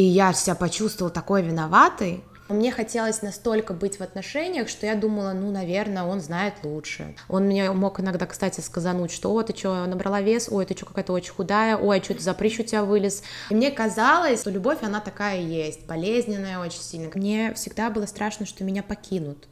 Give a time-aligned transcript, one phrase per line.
[0.00, 5.32] И я себя почувствовала такой виноватой, мне хотелось настолько быть в отношениях, что я думала,
[5.34, 7.14] ну, наверное, он знает лучше.
[7.28, 10.86] Он мне мог иногда, кстати, сказануть, что, о, ты что, набрала вес, ой, ты что,
[10.86, 13.22] какая-то очень худая, ой, а что ты за прыщ у тебя вылез.
[13.50, 17.10] И мне казалось, что любовь, она такая есть, болезненная очень сильно.
[17.14, 19.46] Мне всегда было страшно, что меня покинут.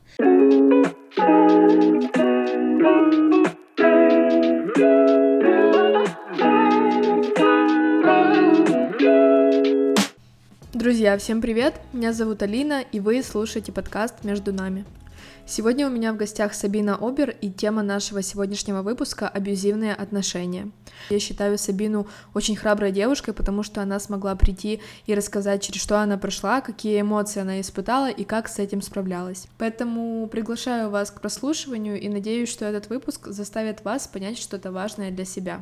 [10.88, 11.74] Друзья, всем привет!
[11.92, 14.86] Меня зовут Алина, и вы слушаете подкаст «Между нами».
[15.46, 20.70] Сегодня у меня в гостях Сабина Обер, и тема нашего сегодняшнего выпуска— абьюзивные отношения.
[21.10, 26.00] Я считаю Сабину очень храброй девушкой, потому что она смогла прийти и рассказать, через что
[26.00, 29.46] она прошла, какие эмоции она испытала и как с этим справлялась.
[29.58, 35.10] Поэтому приглашаю вас к прослушиванию и надеюсь, что этот выпуск заставит вас понять что-то важное
[35.10, 35.60] для себя.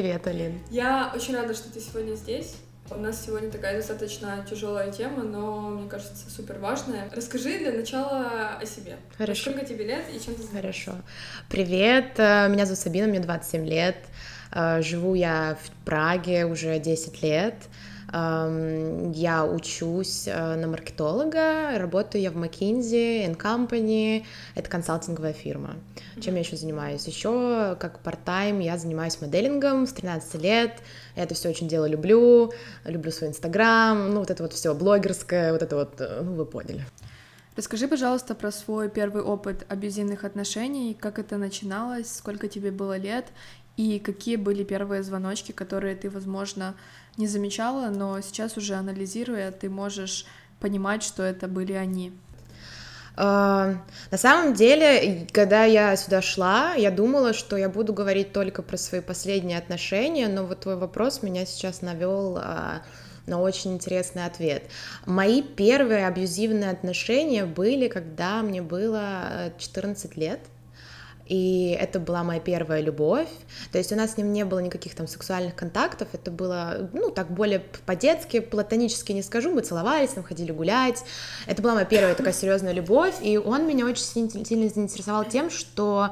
[0.00, 0.28] Привет.
[0.28, 0.60] Алин.
[0.70, 2.54] Я очень рада, что ты сегодня здесь.
[2.88, 7.10] У нас сегодня такая достаточно тяжелая тема, но, мне кажется, супер важная.
[7.12, 8.94] Расскажи для начала о себе.
[9.16, 9.50] Хорошо.
[9.50, 10.84] Сколько тебе лет и чем ты занимаешься?
[10.84, 10.92] Хорошо.
[11.48, 13.96] Привет, э, меня зовут Сабина, мне 27 лет.
[14.52, 17.56] Э, живу я в Праге уже 10 лет.
[18.10, 25.76] Я учусь э, на маркетолога, работаю я в McKinsey Company, это консалтинговая фирма.
[26.18, 27.06] Чем я еще занимаюсь?
[27.06, 30.72] Еще как part-time я занимаюсь моделингом с 13 лет,
[31.16, 32.50] я это все очень дело люблю,
[32.86, 36.46] люблю свой инстаграм, ну вот это вот все блогерское, вот это вот, э, ну вы
[36.46, 36.86] поняли.
[37.56, 43.26] Расскажи, пожалуйста, про свой первый опыт абьюзивных отношений, как это начиналось, сколько тебе было лет,
[43.78, 46.74] и какие были первые звоночки, которые ты, возможно,
[47.16, 50.26] не замечала, но сейчас уже анализируя, ты можешь
[50.58, 52.12] понимать, что это были они.
[53.16, 53.76] Uh,
[54.10, 58.76] на самом деле, когда я сюда шла, я думала, что я буду говорить только про
[58.76, 62.80] свои последние отношения, но вот твой вопрос меня сейчас навел uh,
[63.26, 64.64] на очень интересный ответ.
[65.06, 70.40] Мои первые абьюзивные отношения были, когда мне было 14 лет
[71.28, 73.28] и это была моя первая любовь,
[73.70, 77.10] то есть у нас с ним не было никаких там сексуальных контактов, это было, ну,
[77.10, 81.04] так более по-детски, платонически не скажу, мы целовались, там ходили гулять,
[81.46, 86.10] это была моя первая такая серьезная любовь, и он меня очень сильно заинтересовал тем, что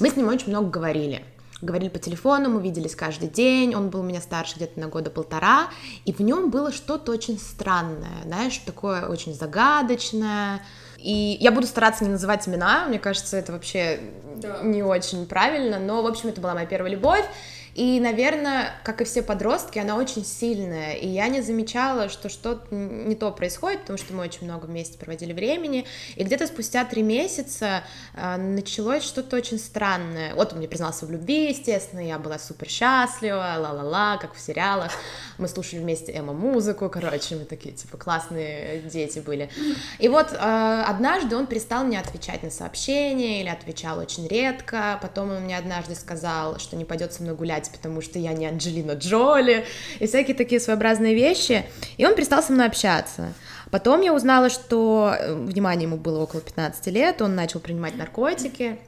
[0.00, 1.24] мы с ним очень много говорили,
[1.62, 5.10] говорили по телефону, мы виделись каждый день, он был у меня старше где-то на года
[5.10, 5.68] полтора,
[6.04, 10.60] и в нем было что-то очень странное, знаешь, такое очень загадочное,
[11.04, 14.00] и я буду стараться не называть имена, мне кажется, это вообще
[14.36, 14.60] да.
[14.62, 17.26] не очень правильно, но, в общем, это была моя первая любовь,
[17.74, 20.94] и, наверное, как и все подростки, она очень сильная.
[20.94, 24.96] И я не замечала, что что-то не то происходит, потому что мы очень много вместе
[24.96, 25.84] проводили времени.
[26.14, 27.82] И где-то спустя три месяца
[28.14, 30.34] э, началось что-то очень странное.
[30.36, 34.92] Вот он мне признался в любви, естественно, я была супер счастлива, ла-ла-ла, как в сериалах.
[35.38, 39.50] Мы слушали вместе эмо-музыку, короче, мы такие, типа, классные дети были.
[39.98, 45.00] И вот э, однажды он перестал мне отвечать на сообщения или отвечал очень редко.
[45.02, 48.32] Потом он мне однажды сказал, что не пойдет со мной гулять играть, потому что я
[48.32, 49.64] не Анджелина Джоли,
[49.98, 51.64] и всякие такие своеобразные вещи,
[51.96, 53.32] и он перестал со мной общаться.
[53.70, 58.78] Потом я узнала, что, э, внимание, ему было около 15 лет, он начал принимать наркотики,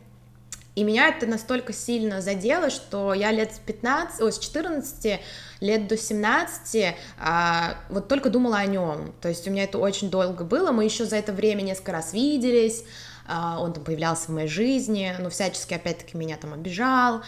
[0.76, 5.20] и меня это настолько сильно задело, что я лет с 15, ой, с 14
[5.60, 9.14] лет до 17 а, вот только думала о нем.
[9.22, 10.72] То есть у меня это очень долго было.
[10.72, 12.84] Мы еще за это время несколько раз виделись.
[13.28, 17.22] А, он там появлялся в моей жизни, но всячески, опять-таки, меня там обижал,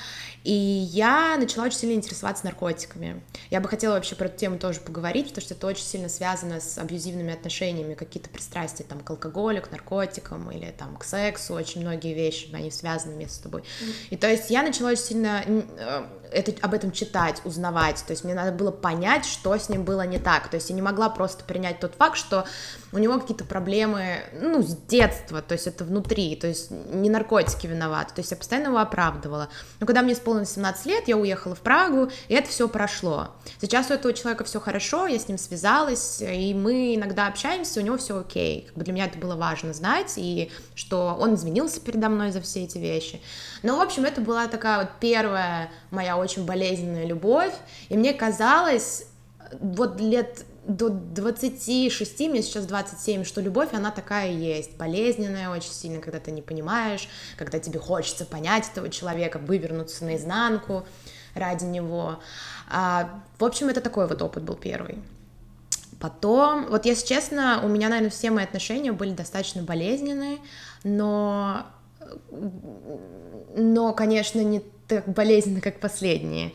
[0.44, 3.22] и я начала очень сильно интересоваться наркотиками.
[3.50, 6.60] Я бы хотела вообще про эту тему тоже поговорить, потому что это очень сильно связано
[6.60, 11.80] с абьюзивными отношениями, какие-то пристрастия там к алкоголю, к наркотикам или там к сексу, очень
[11.80, 13.64] многие вещи, они связаны между собой.
[14.10, 18.24] И то есть я начала очень сильно э, это, об этом читать, узнавать, то есть
[18.24, 21.08] мне надо было понять, что с ним было не так, то есть я не могла
[21.08, 22.46] просто принять тот факт, что
[22.92, 27.66] у него какие-то проблемы, ну, с детства, то есть это внутри, то есть не наркотики
[27.66, 29.48] виноваты, то есть я постоянно его оправдывала.
[29.80, 33.28] Но когда мне исполнилось 17 лет, я уехала в Прагу, и это все прошло.
[33.60, 37.82] Сейчас у этого человека все хорошо, я с ним связалась, и мы иногда общаемся, у
[37.82, 38.66] него все окей.
[38.68, 42.40] Как бы для меня это было важно знать, и что он извинился передо мной за
[42.40, 43.20] все эти вещи.
[43.62, 47.52] Но, в общем, это была такая вот первая моя очень болезненная любовь,
[47.88, 49.06] и мне казалось,
[49.60, 55.98] вот лет до 26, мне сейчас 27, что любовь, она такая есть, болезненная очень сильно,
[56.00, 60.86] когда ты не понимаешь, когда тебе хочется понять этого человека, вывернуться наизнанку
[61.34, 62.20] ради него.
[62.68, 64.98] А, в общем, это такой вот опыт был первый.
[66.00, 70.38] Потом, вот если честно, у меня, наверное, все мои отношения были достаточно болезненные,
[70.84, 71.66] но,
[73.56, 76.52] но, конечно, не так болезненно, как последние.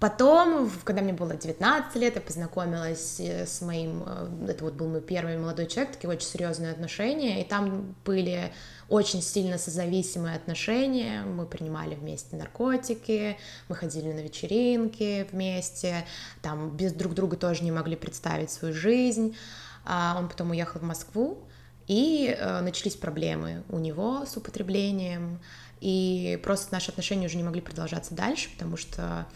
[0.00, 4.88] Потом, когда мне было 19 лет, я познакомилась э, с моим, э, это вот был
[4.88, 8.52] мой первый молодой человек, такие очень серьезные отношения, и там были
[8.88, 13.38] очень сильно созависимые отношения, мы принимали вместе наркотики,
[13.68, 16.04] мы ходили на вечеринки вместе,
[16.42, 19.36] там без друг друга тоже не могли представить свою жизнь,
[19.84, 21.38] а он потом уехал в Москву,
[21.86, 25.40] и э, начались проблемы у него с употреблением,
[25.80, 29.26] и просто наши отношения уже не могли продолжаться дальше, потому что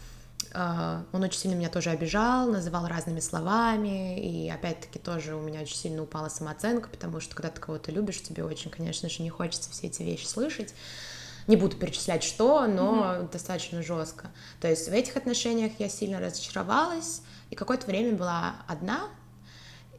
[0.53, 5.75] он очень сильно меня тоже обижал, называл разными словами, и опять-таки тоже у меня очень
[5.75, 9.69] сильно упала самооценка, потому что когда ты кого-то любишь, тебе очень, конечно же, не хочется
[9.71, 10.73] все эти вещи слышать.
[11.47, 13.31] Не буду перечислять что, но mm-hmm.
[13.31, 14.29] достаточно жестко.
[14.61, 19.07] То есть в этих отношениях я сильно разочаровалась, и какое-то время была одна,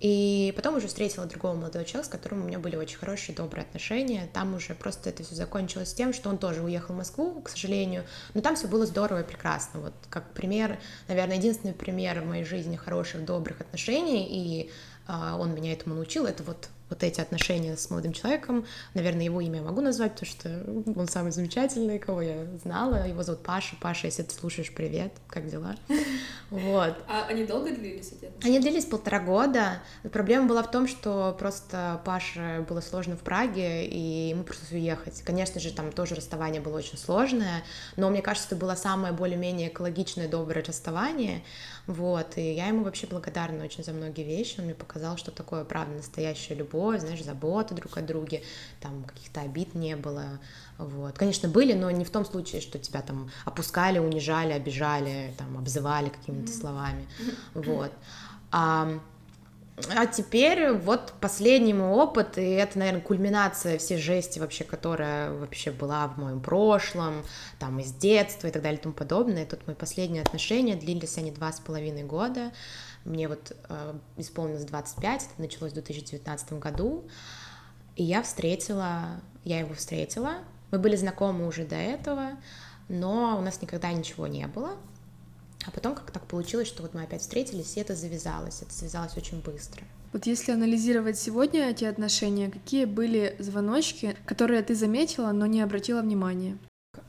[0.00, 3.64] и потом уже встретила другого молодого человека, с которым у меня были очень хорошие, добрые
[3.64, 4.30] отношения.
[4.32, 8.04] Там уже просто это все закончилось тем, что он тоже уехал в Москву, к сожалению.
[8.32, 9.80] Но там все было здорово и прекрасно.
[9.80, 14.70] Вот как пример, наверное, единственный пример в моей жизни хороших, добрых отношений, и
[15.06, 18.66] а, он меня этому научил, это вот вот эти отношения с молодым человеком.
[18.94, 23.06] Наверное, его имя я могу назвать, потому что он самый замечательный, кого я знала.
[23.06, 23.76] Его зовут Паша.
[23.80, 25.76] Паша, если ты слушаешь, привет, как дела?
[26.50, 26.96] Вот.
[27.06, 28.56] А они долго длились эти отношения?
[28.56, 29.80] Они длились полтора года.
[30.10, 35.22] Проблема была в том, что просто Паше было сложно в Праге, и ему пришлось уехать.
[35.22, 37.62] Конечно же, там тоже расставание было очень сложное,
[37.96, 41.44] но мне кажется, это было самое более-менее экологичное, доброе расставание.
[41.86, 44.56] Вот, и я ему вообще благодарна очень за многие вещи.
[44.58, 48.42] Он мне показал, что такое, правда, настоящая любовь, знаешь, забота друг о друге,
[48.80, 50.40] там каких-то обид не было.
[50.78, 51.18] Вот.
[51.18, 56.08] Конечно, были, но не в том случае, что тебя там опускали, унижали, обижали, там, обзывали
[56.08, 57.06] какими-то словами.
[57.54, 57.92] Вот.
[58.52, 59.00] А,
[59.94, 65.70] а теперь вот последний мой опыт, и это, наверное, кульминация всей жести вообще, которая вообще
[65.70, 67.24] была в моем прошлом,
[67.58, 69.44] там, из детства и так далее и тому подобное.
[69.44, 72.52] И тут мои последние отношения длились они два с половиной года.
[73.04, 77.08] Мне вот э, исполнилось 25, это началось в 2019 году,
[77.96, 80.34] и я встретила, я его встретила,
[80.70, 82.32] мы были знакомы уже до этого,
[82.88, 84.76] но у нас никогда ничего не было,
[85.66, 88.62] а потом как так получилось, что вот мы опять встретились, и это завязалось.
[88.62, 89.82] Это завязалось очень быстро.
[90.12, 96.00] Вот если анализировать сегодня эти отношения, какие были звоночки, которые ты заметила, но не обратила
[96.00, 96.58] внимания?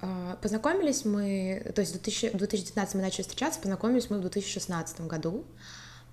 [0.02, 5.46] А, познакомились мы, то есть в 2019 мы начали встречаться, познакомились мы в 2016 году.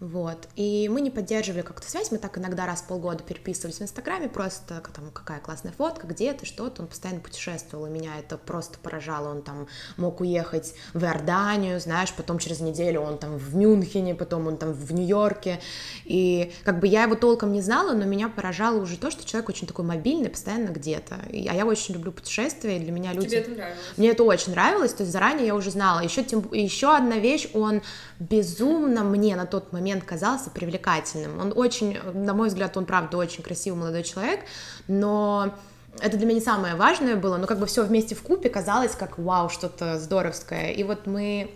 [0.01, 0.49] Вот.
[0.55, 4.29] И мы не поддерживали как-то связь, мы так иногда раз в полгода переписывались в Инстаграме,
[4.29, 8.79] просто там какая классная фотка, где ты, что-то, он постоянно путешествовал, и меня это просто
[8.79, 9.67] поражало, он там
[9.97, 14.73] мог уехать в Иорданию, знаешь, потом через неделю он там в Мюнхене, потом он там
[14.73, 15.61] в Нью-Йорке,
[16.05, 19.49] и как бы я его толком не знала, но меня поражало уже то, что человек
[19.49, 23.31] очень такой мобильный, постоянно где-то, а я очень люблю путешествия, и для меня люди...
[23.31, 23.79] Тебе это нравилось?
[23.97, 26.49] Мне это очень нравилось, то есть заранее я уже знала, еще, тем...
[26.53, 27.83] еще одна вещь, он
[28.21, 31.41] безумно мне на тот момент момент казался привлекательным.
[31.41, 34.41] Он очень, на мой взгляд, он правда очень красивый молодой человек,
[34.87, 35.55] но
[36.01, 38.93] это для меня не самое важное было, но как бы все вместе в купе казалось
[38.93, 40.73] как вау, что-то здоровское.
[40.73, 41.51] И вот мы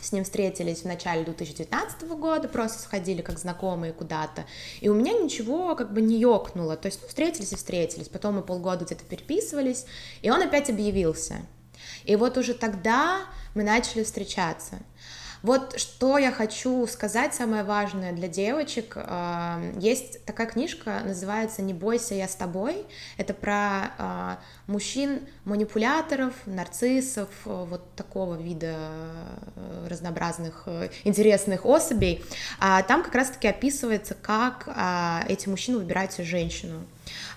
[0.00, 4.44] с ним встретились в начале 2019 года, просто сходили как знакомые куда-то,
[4.80, 8.36] и у меня ничего как бы не ёкнуло, то есть ну, встретились и встретились, потом
[8.36, 9.84] мы полгода где-то переписывались,
[10.22, 11.36] и он опять объявился.
[12.04, 13.22] И вот уже тогда
[13.54, 14.76] мы начали встречаться.
[15.46, 18.94] Вот что я хочу сказать, самое важное для девочек.
[18.96, 22.84] А, есть такая книжка, называется «Не бойся, я с тобой».
[23.16, 28.76] Это про а, мужчин-манипуляторов, нарциссов, вот такого вида
[29.56, 32.24] э, разнообразных э, интересных особей.
[32.58, 34.68] А там как раз-таки описывается, как
[35.28, 36.80] эти мужчины выбирают себе женщину.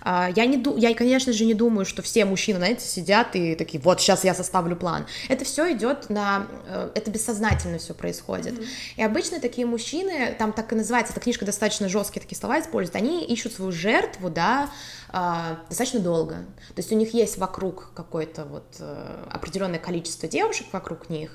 [0.01, 3.81] А, я, не, я, конечно же, не думаю, что все мужчины, знаете, сидят и такие,
[3.81, 5.05] вот, сейчас я составлю план.
[5.27, 6.47] Это все идет на...
[6.67, 8.53] Э, это бессознательно все происходит.
[8.53, 8.67] Mm-hmm.
[8.97, 12.95] И обычно такие мужчины, там так и называется, эта книжка достаточно жесткие такие слова использует,
[12.95, 14.69] они ищут свою жертву, да, а,
[15.11, 16.35] достаточно долго.
[16.35, 21.31] То есть у них есть вокруг какое-то вот э, определенное количество девушек вокруг них,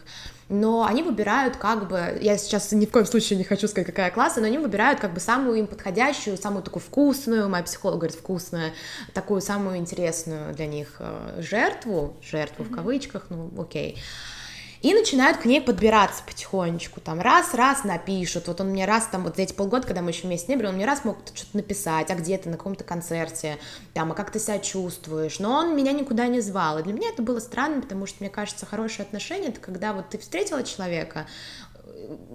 [0.48, 4.10] но они выбирают как бы, я сейчас ни в коем случае не хочу сказать, какая
[4.10, 8.16] класса, но они выбирают как бы самую им подходящую, самую такую вкусную, моя психолог говорит
[8.16, 8.72] вкусную,
[9.12, 12.72] такую самую интересную для них э, жертву, жертву mm-hmm.
[12.72, 13.94] в кавычках, ну окей.
[13.94, 13.98] Okay
[14.84, 19.36] и начинают к ней подбираться потихонечку, там раз-раз напишут, вот он мне раз там, вот
[19.36, 22.10] за эти полгода, когда мы еще вместе не были, он мне раз мог что-то написать,
[22.10, 23.56] а где ты, на каком-то концерте,
[23.94, 27.08] там, а как ты себя чувствуешь, но он меня никуда не звал, и для меня
[27.08, 31.26] это было странно, потому что, мне кажется, хорошие отношения, это когда вот ты встретила человека,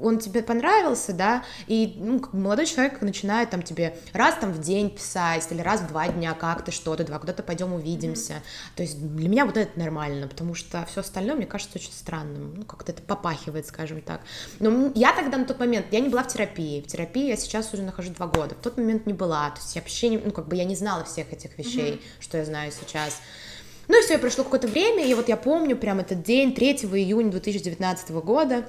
[0.01, 4.89] он тебе понравился, да, и ну, молодой человек начинает там тебе раз там в день
[4.89, 8.33] писать, или раз в два дня как ты что-то, два, куда-то пойдем увидимся.
[8.33, 8.75] Mm-hmm.
[8.75, 12.55] То есть для меня вот это нормально, потому что все остальное мне кажется очень странным,
[12.55, 14.21] ну, как-то это попахивает, скажем так.
[14.59, 17.73] Но я тогда на тот момент, я не была в терапии, в терапии я сейчас
[17.73, 20.31] уже нахожусь два года, в тот момент не была, то есть я вообще, не, ну,
[20.31, 22.21] как бы я не знала всех этих вещей, mm-hmm.
[22.21, 23.21] что я знаю сейчас.
[23.87, 27.31] Ну и все, прошло какое-то время, и вот я помню прям этот день, 3 июня
[27.31, 28.65] 2019 года,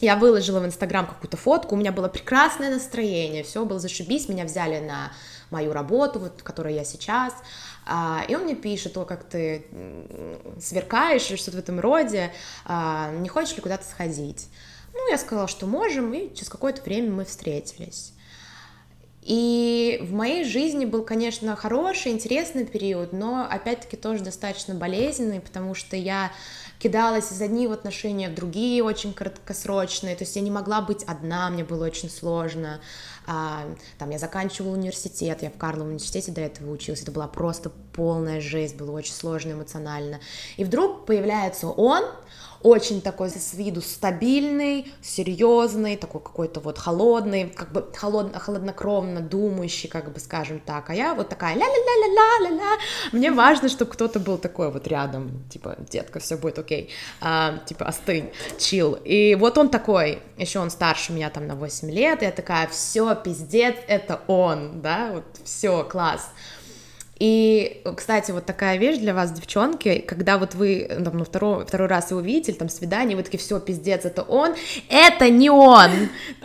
[0.00, 4.44] я выложила в Инстаграм какую-то фотку, у меня было прекрасное настроение, все было зашибись, меня
[4.44, 5.12] взяли на
[5.50, 7.34] мою работу, вот, в которой я сейчас,
[7.86, 9.66] а, и он мне пишет, о, как ты
[10.60, 12.32] сверкаешь или что-то в этом роде,
[12.64, 14.48] а, не хочешь ли куда-то сходить?
[14.92, 18.12] Ну, я сказала, что можем, и через какое-то время мы встретились.
[19.22, 25.74] И в моей жизни был, конечно, хороший, интересный период, но опять-таки тоже достаточно болезненный, потому
[25.74, 26.32] что я
[26.80, 31.50] кидалась из одних отношений в другие очень краткосрочные, то есть я не могла быть одна,
[31.50, 32.80] мне было очень сложно.
[33.32, 33.64] А,
[33.96, 38.40] там я заканчивала университет, я в Карловом университете до этого училась, это была просто полная
[38.40, 40.18] жесть, было очень сложно эмоционально.
[40.56, 42.02] И вдруг появляется он,
[42.62, 49.88] очень такой с виду стабильный, серьезный, такой какой-то вот холодный, как бы холод, холоднокровно думающий,
[49.88, 52.78] как бы скажем так, а я вот такая ля-ля-ля-ля-ля-ля-ля,
[53.12, 57.86] мне важно, чтобы кто-то был такой вот рядом, типа, детка, все будет окей, а, типа,
[57.86, 62.26] остынь, чил, и вот он такой, еще он старше меня там на 8 лет, и
[62.26, 66.30] я такая, все, пиздец, это он, да, вот, все, класс,
[67.20, 71.86] и, кстати, вот такая вещь для вас, девчонки, когда вот вы там, ну, второй, второй
[71.86, 74.54] раз его видите, там свидание, вы такие, все, пиздец, это он,
[74.88, 75.90] это не он,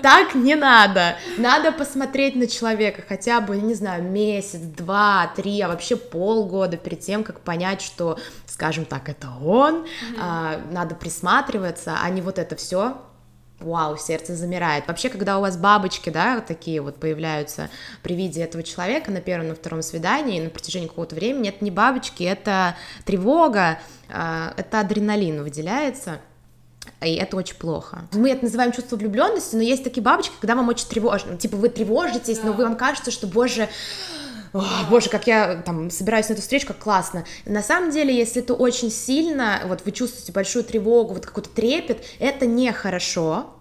[0.01, 5.70] так не надо, надо посмотреть на человека хотя бы, не знаю, месяц, два, три, а
[5.70, 10.17] вообще полгода перед тем, как понять, что, скажем так, это он, mm-hmm.
[10.20, 12.98] а, надо присматриваться, а не вот это все
[13.59, 14.88] вау, сердце замирает.
[14.88, 17.69] Вообще, когда у вас бабочки, да, такие вот появляются
[18.03, 21.71] при виде этого человека на первом, на втором свидании на протяжении какого-то времени, это не
[21.71, 26.19] бабочки, это тревога, а, это адреналин выделяется.
[27.01, 28.07] И это очень плохо.
[28.13, 31.35] Мы это называем чувство влюбленности, но есть такие бабочки, когда вам очень тревожно.
[31.35, 32.47] Типа вы тревожитесь, да.
[32.47, 33.69] но вы вам кажется, что, боже,
[34.89, 37.25] боже, как я там собираюсь на эту встречу, как классно.
[37.45, 42.03] На самом деле, если это очень сильно, вот вы чувствуете большую тревогу, вот какой-то трепет,
[42.19, 43.55] это нехорошо, а,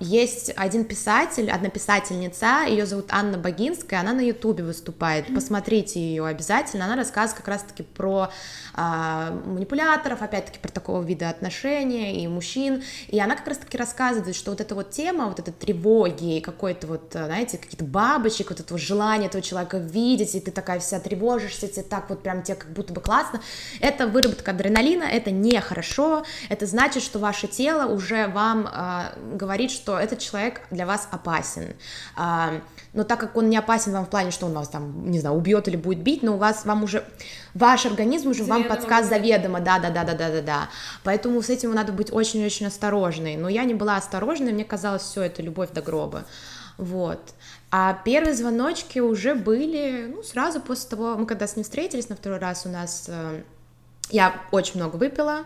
[0.00, 6.26] есть один писатель, одна писательница, ее зовут Анна Богинская, она на Ютубе выступает, посмотрите ее
[6.26, 8.30] обязательно, она рассказывает как раз-таки про
[8.74, 14.50] а, манипуляторов, опять-таки про такого вида отношения и мужчин, и она как раз-таки рассказывает, что
[14.50, 18.80] вот эта вот тема, вот этой тревоги, какой-то вот, знаете, какие-то бабочек, вот это вот
[18.80, 22.72] желание этого человека видеть, и ты такая вся тревожишься, тебе так вот прям тебе как
[22.72, 23.40] будто бы классно,
[23.80, 29.98] это выработка адреналина, это нехорошо, это значит, что ваше тело уже вам а, говорит, что
[29.98, 31.74] этот человек для вас опасен.
[32.16, 32.60] А,
[32.92, 35.36] но так как он не опасен вам в плане, что он вас там, не знаю,
[35.36, 37.04] убьет или будет бить, но у вас вам уже
[37.54, 40.68] ваш организм уже заведомо вам подсказ заведомо, да, да, да, да, да, да, да.
[41.04, 43.36] Поэтому с этим надо быть очень-очень осторожной.
[43.36, 46.24] Но я не была осторожной, мне казалось, все это любовь до гроба.
[46.76, 47.20] Вот.
[47.70, 52.16] А первые звоночки уже были, ну, сразу после того, мы когда с ним встретились на
[52.16, 53.42] второй раз, у нас э,
[54.10, 55.44] я очень много выпила,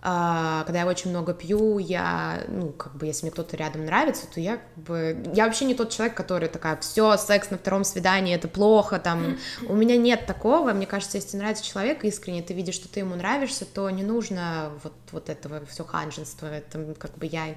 [0.00, 4.40] когда я очень много пью, я, ну, как бы, если мне кто-то рядом нравится, то
[4.40, 8.34] я, как бы, я вообще не тот человек, который такая, все, секс на втором свидании,
[8.34, 9.38] это плохо, там,
[9.68, 13.00] у меня нет такого, мне кажется, если тебе нравится человек искренне, ты видишь, что ты
[13.00, 17.56] ему нравишься, то не нужно вот, вот этого все ханженства, это, как бы, я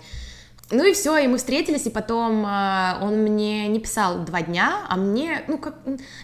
[0.72, 4.86] ну и все, и мы встретились, и потом э, он мне не писал два дня,
[4.88, 5.76] а мне, ну как,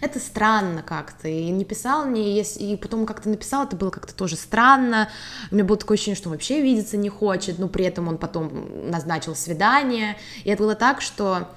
[0.01, 4.15] это странно как-то, и не писал мне, и, и потом как-то написал, это было как-то
[4.15, 5.09] тоже странно,
[5.51, 8.17] у меня было такое ощущение, что он вообще видеться не хочет, но при этом он
[8.17, 11.49] потом назначил свидание, и это было так, что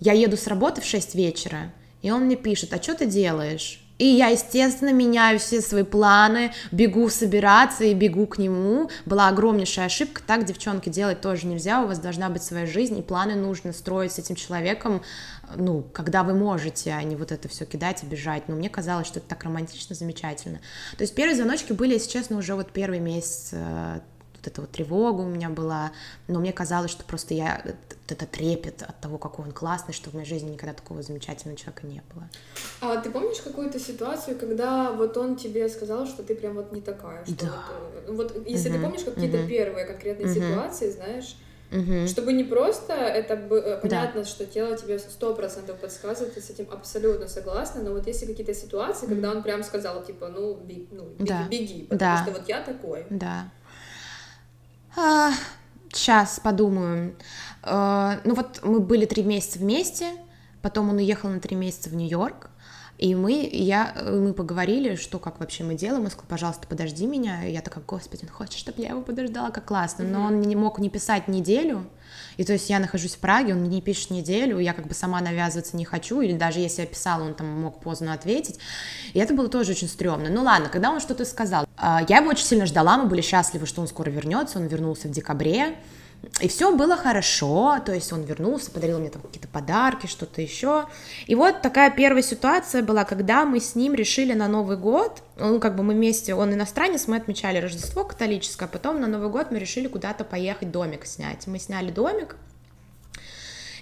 [0.00, 3.80] я еду с работы в 6 вечера, и он мне пишет, а что ты делаешь?
[4.00, 8.88] И я, естественно, меняю все свои планы, бегу собираться и бегу к нему.
[9.04, 13.02] Была огромнейшая ошибка, так, девчонки, делать тоже нельзя, у вас должна быть своя жизнь, и
[13.02, 15.02] планы нужно строить с этим человеком,
[15.54, 18.48] ну, когда вы можете, а не вот это все кидать и бежать.
[18.48, 20.60] Но мне казалось, что это так романтично, замечательно.
[20.96, 24.00] То есть первые звоночки были, если честно, уже вот первый месяц э,
[24.40, 25.92] вот эта вот тревога у меня была,
[26.26, 27.62] но мне казалось, что просто я,
[28.08, 31.86] это трепет от того, какой он классный, что в моей жизни никогда такого замечательного человека
[31.86, 32.28] не было.
[32.80, 36.80] А ты помнишь какую-то ситуацию, когда вот он тебе сказал, что ты прям вот не
[36.80, 37.24] такая?
[37.24, 37.64] Что да.
[38.08, 38.78] вот, вот если угу.
[38.78, 39.48] ты помнишь какие-то угу.
[39.48, 40.34] первые конкретные угу.
[40.34, 41.36] ситуации, знаешь,
[41.72, 42.08] Угу.
[42.08, 44.26] Чтобы не просто это э, понятно, да.
[44.26, 48.54] что тело тебе сто процентов подсказывает, ты с этим абсолютно согласна, но вот если какие-то
[48.54, 51.46] ситуации, когда он прям сказал, типа, ну, беги, ну беги, да.
[51.48, 52.22] беги потому да.
[52.24, 53.06] что вот я такой.
[53.10, 53.50] Да.
[54.96, 55.32] А,
[55.92, 57.16] сейчас подумаю.
[57.62, 60.12] Э, ну вот мы были три месяца вместе,
[60.62, 62.50] потом он уехал на три месяца в Нью-Йорк,
[63.00, 66.04] и мы, я, мы поговорили, что как вообще мы делаем.
[66.04, 67.46] Он сказал, пожалуйста, подожди меня.
[67.46, 70.04] И я такая, господи, он хочет, чтобы я его подождала, как классно.
[70.04, 71.86] Но он не мог не писать неделю.
[72.40, 74.94] И то есть я нахожусь в Праге, он мне не пишет неделю, я как бы
[74.94, 78.58] сама навязываться не хочу, или даже если я писала, он там мог поздно ответить.
[79.12, 80.30] И это было тоже очень стрёмно.
[80.30, 83.66] Ну ладно, когда он что-то сказал, а, я его очень сильно ждала, мы были счастливы,
[83.66, 85.76] что он скоро вернется, он вернулся в декабре.
[86.40, 90.86] И все было хорошо, то есть он вернулся, подарил мне там какие-то подарки, что-то еще.
[91.26, 95.60] И вот такая первая ситуация была, когда мы с ним решили на Новый год, ну,
[95.60, 99.50] как бы мы вместе, он иностранец, мы отмечали Рождество католическое, а потом на Новый год
[99.50, 101.46] мы решили куда-то поехать домик снять.
[101.46, 102.36] Мы сняли домик,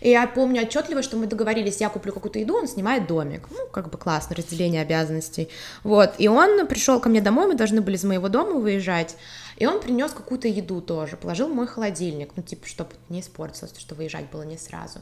[0.01, 3.49] и я помню отчетливо, что мы договорились, я куплю какую-то еду, он снимает домик.
[3.51, 5.49] Ну, как бы классно, разделение обязанностей.
[5.83, 9.17] Вот, и он пришел ко мне домой, мы должны были из моего дома выезжать,
[9.59, 13.75] и он принес какую-то еду тоже, положил в мой холодильник, ну, типа, чтобы не испортилось,
[13.77, 15.01] что выезжать было не сразу.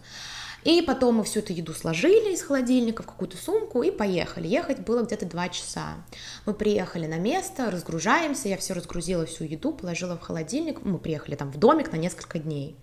[0.65, 4.49] И потом мы всю эту еду сложили из холодильника в какую-то сумку и поехали.
[4.49, 5.95] Ехать было где-то два часа.
[6.47, 10.83] Мы приехали на место, разгружаемся, я все разгрузила, всю еду, положила в холодильник.
[10.83, 12.77] Мы приехали там в домик на несколько дней.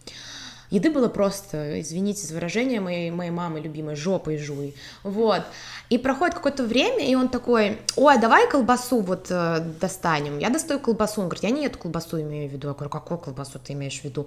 [0.74, 4.74] Еды было просто, извините за выражение моей, моей мамы любимой, жопой жуй.
[5.04, 5.44] Вот.
[5.92, 10.40] И проходит какое-то время, и он такой, ой, давай колбасу вот э, достанем.
[10.40, 11.22] Я достаю колбасу.
[11.22, 12.70] Он говорит, я не эту колбасу имею в виду.
[12.70, 14.26] Я говорю, какую колбасу ты имеешь в виду?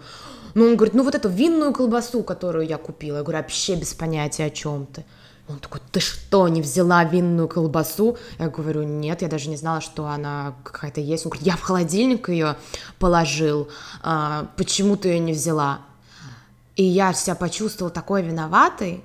[0.54, 3.16] Ну, он говорит, ну вот эту винную колбасу, которую я купила.
[3.16, 5.04] Я говорю, вообще без понятия о чем ты.
[5.48, 8.18] Он такой, ты что, не взяла винную колбасу?
[8.38, 11.26] Я говорю, нет, я даже не знала, что она какая-то есть.
[11.26, 12.54] Он говорит, я в холодильник ее
[13.00, 13.68] положил,
[14.04, 15.80] а, почему ты ее не взяла?
[16.76, 19.02] И я себя почувствовала такой виноватой,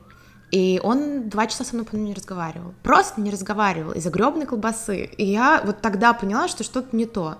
[0.52, 2.74] и он два часа со мной не разговаривал.
[2.84, 5.06] Просто не разговаривал из-за гребной колбасы.
[5.06, 7.38] И я вот тогда поняла, что что-то не то.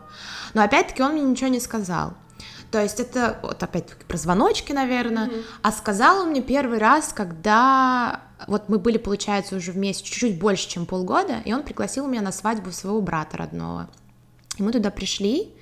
[0.54, 2.14] Но опять-таки он мне ничего не сказал.
[2.72, 5.28] То есть это вот опять-таки про звоночки, наверное.
[5.28, 5.44] Mm-hmm.
[5.62, 10.70] А сказал он мне первый раз, когда вот мы были, получается, уже вместе чуть-чуть больше,
[10.70, 13.90] чем полгода, и он пригласил меня на свадьбу своего брата родного.
[14.58, 15.54] И мы туда пришли,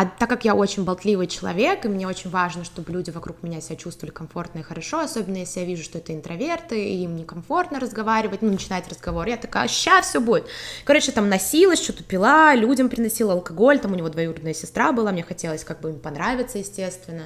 [0.00, 3.60] а так как я очень болтливый человек, и мне очень важно, чтобы люди вокруг меня
[3.60, 7.78] себя чувствовали комфортно и хорошо, особенно если я вижу, что это интроверты, и им некомфортно
[7.78, 10.46] разговаривать, ну, начинать разговор, я такая, сейчас все будет.
[10.86, 15.22] Короче, там носилась, что-то пила, людям приносила алкоголь, там у него двоюродная сестра была, мне
[15.22, 17.24] хотелось как бы им понравиться, естественно.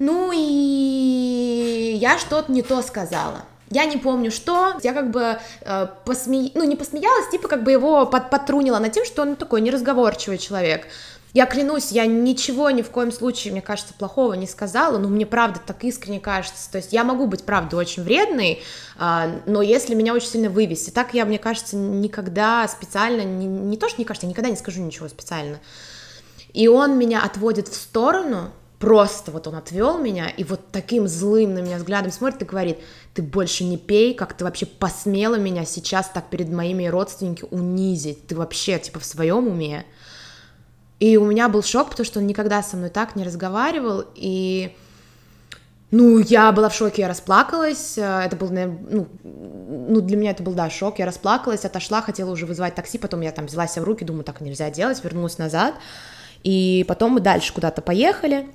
[0.00, 3.42] Ну и я что-то не то сказала.
[3.70, 4.74] Я не помню, что.
[4.82, 6.50] Я как бы э, посме...
[6.54, 8.30] ну, не посмеялась, типа как бы его под...
[8.30, 10.88] потрунила над тем, что он такой неразговорчивый человек.
[11.34, 15.24] Я клянусь, я ничего ни в коем случае, мне кажется, плохого не сказала, но мне
[15.24, 16.70] правда так искренне кажется.
[16.70, 18.62] То есть я могу быть, правда, очень вредной,
[18.98, 23.78] а, но если меня очень сильно вывести, так я, мне кажется, никогда специально, не, не
[23.78, 25.58] то, что не кажется, я никогда не скажу ничего специально.
[26.52, 31.54] И он меня отводит в сторону, просто вот он отвел меня и вот таким злым
[31.54, 32.78] на меня взглядом смотрит и говорит,
[33.14, 38.26] ты больше не пей, как ты вообще посмела меня сейчас так перед моими родственниками унизить,
[38.26, 39.86] ты вообще типа в своем уме.
[41.02, 44.72] И у меня был шок, потому что он никогда со мной так не разговаривал, и
[45.90, 50.52] ну, я была в шоке, я расплакалась, это был, ну, ну, для меня это был,
[50.52, 53.84] да, шок, я расплакалась, отошла, хотела уже вызвать такси, потом я там взяла себя в
[53.86, 55.74] руки, думаю, так нельзя делать, вернулась назад,
[56.44, 58.46] и потом мы дальше куда-то поехали,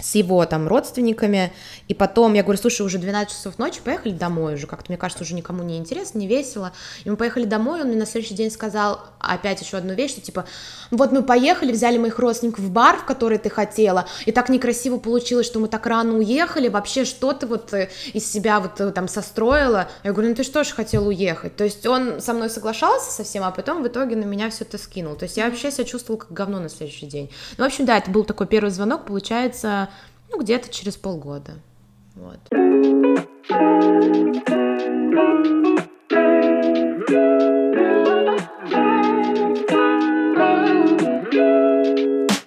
[0.00, 1.52] с его там родственниками,
[1.88, 5.24] и потом я говорю, слушай, уже 12 часов ночи, поехали домой уже, как-то, мне кажется,
[5.24, 6.72] уже никому не интересно, не весело,
[7.04, 10.20] и мы поехали домой, он мне на следующий день сказал опять еще одну вещь, что
[10.20, 10.44] типа,
[10.90, 14.98] вот мы поехали, взяли моих родственников в бар, в который ты хотела, и так некрасиво
[14.98, 18.90] получилось, что мы так рано уехали, вообще что ты вот э, из себя вот э,
[18.92, 22.50] там состроила, я говорю, ну ты что ж хотел уехать, то есть он со мной
[22.50, 25.46] соглашался со всем, а потом в итоге на меня все это скинул, то есть я
[25.46, 28.46] вообще себя чувствовала как говно на следующий день, ну, в общем, да, это был такой
[28.46, 29.87] первый звонок, получается,
[30.30, 31.54] ну, где-то через полгода.
[32.14, 32.38] Вот.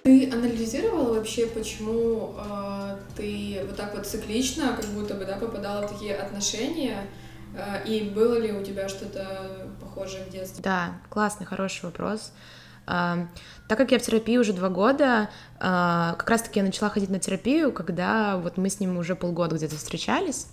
[0.02, 5.86] Ты анализировала вообще, почему э, ты вот так вот циклично, как будто бы, да, попадала
[5.86, 7.06] в такие отношения?
[7.54, 10.62] Э, и было ли у тебя что-то похожее в детстве?
[10.62, 12.32] Да, классный, хороший вопрос.
[13.72, 17.18] Так как я в терапии уже два года, а, как раз-таки я начала ходить на
[17.18, 20.46] терапию, когда вот мы с ним уже полгода где-то встречались.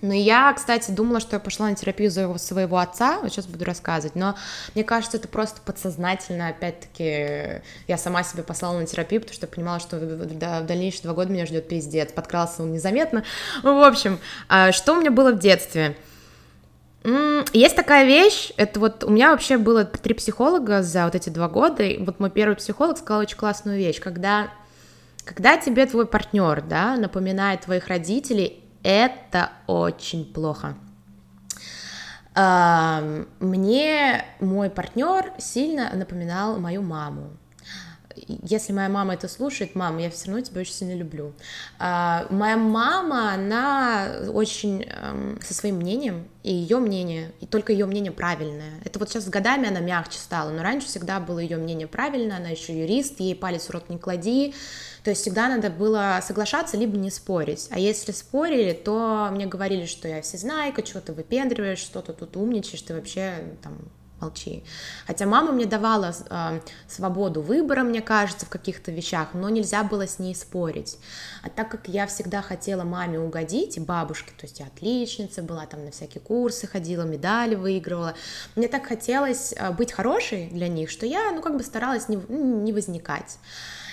[0.00, 3.64] Но я, кстати, думала, что я пошла на терапию за своего отца, вот сейчас буду
[3.64, 4.36] рассказывать, но
[4.76, 9.52] мне кажется, это просто подсознательно, опять-таки, я сама себе послала на терапию, потому что я
[9.52, 13.24] понимала, что в дальнейшие два года меня ждет пиздец, подкрался он незаметно.
[13.64, 15.96] В общем, а, что у меня было в детстве?
[17.52, 21.48] Есть такая вещь, это вот у меня вообще было три психолога за вот эти два
[21.48, 24.48] года, и вот мой первый психолог сказал очень классную вещь, когда
[25.24, 30.76] когда тебе твой партнер, да, напоминает твоих родителей, это очень плохо.
[33.40, 37.30] Мне мой партнер сильно напоминал мою маму
[38.28, 41.32] если моя мама это слушает, мама, я все равно тебя очень сильно люблю.
[41.78, 47.86] А, моя мама, она очень эм, со своим мнением, и ее мнение, и только ее
[47.86, 48.80] мнение правильное.
[48.84, 52.36] Это вот сейчас с годами она мягче стала, но раньше всегда было ее мнение правильное,
[52.36, 54.54] она еще юрист, ей палец в рот не клади,
[55.02, 57.68] то есть всегда надо было соглашаться, либо не спорить.
[57.70, 62.82] А если спорили, то мне говорили, что я всезнайка, что ты выпендриваешь, что-то тут умничаешь,
[62.82, 63.78] ты вообще там
[64.20, 64.64] молчи.
[65.06, 70.06] Хотя мама мне давала э, свободу выбора, мне кажется, в каких-то вещах, но нельзя было
[70.06, 70.98] с ней спорить.
[71.42, 75.84] А так как я всегда хотела маме угодить, бабушке, то есть я отличница была, там
[75.84, 78.14] на всякие курсы ходила, медали выигрывала,
[78.54, 82.16] мне так хотелось э, быть хорошей для них, что я, ну, как бы старалась не,
[82.16, 83.38] не возникать.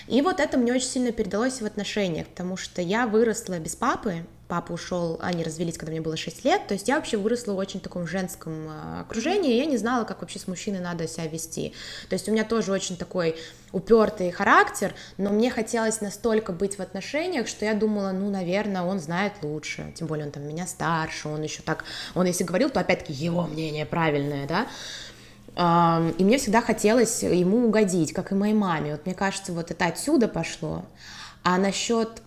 [0.07, 4.25] И вот это мне очень сильно передалось в отношениях, потому что я выросла без папы,
[4.53, 7.57] папа ушел, они развелись, когда мне было 6 лет, то есть я вообще выросла в
[7.57, 11.25] очень таком женском а, окружении, и я не знала, как вообще с мужчиной надо себя
[11.25, 11.73] вести.
[12.07, 13.35] То есть у меня тоже очень такой
[13.71, 18.99] упертый характер, но мне хотелось настолько быть в отношениях, что я думала, ну, наверное, он
[18.99, 22.79] знает лучше, тем более он там меня старше, он еще так, он если говорил, то
[22.79, 24.67] опять-таки его мнение правильное, да,
[26.19, 28.91] и мне всегда хотелось ему угодить, как и моей маме.
[28.91, 30.85] Вот мне кажется, вот это отсюда пошло.
[31.43, 32.21] А насчет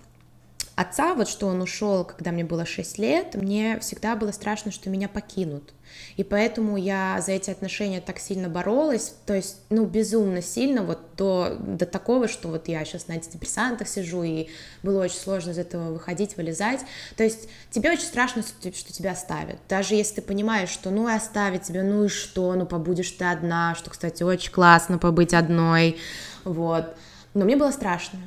[0.76, 4.90] отца, вот что он ушел, когда мне было 6 лет, мне всегда было страшно, что
[4.90, 5.72] меня покинут.
[6.16, 11.00] И поэтому я за эти отношения так сильно боролась, то есть, ну, безумно сильно, вот
[11.16, 14.48] до, до такого, что вот я сейчас на антидепрессантах сижу, и
[14.82, 16.80] было очень сложно из этого выходить, вылезать.
[17.16, 19.58] То есть тебе очень страшно, что тебя оставят.
[19.68, 23.24] Даже если ты понимаешь, что ну и оставить тебя, ну и что, ну побудешь ты
[23.24, 25.96] одна, что, кстати, очень классно побыть одной,
[26.44, 26.96] вот.
[27.32, 28.18] Но мне было страшно.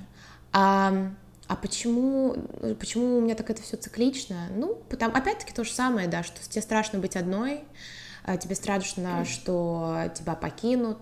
[0.51, 1.11] А
[1.49, 2.35] а почему,
[2.79, 4.49] почему у меня так это все циклично?
[4.55, 7.63] Ну, потому, опять-таки то же самое, да, что тебе страшно быть одной,
[8.23, 10.99] а тебе страшно, что тебя покинут,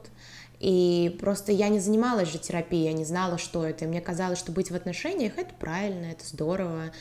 [0.59, 3.85] и просто я не занималась же терапией, я не знала, что это.
[3.85, 6.91] И мне казалось, что быть в отношениях это правильно, это здорово,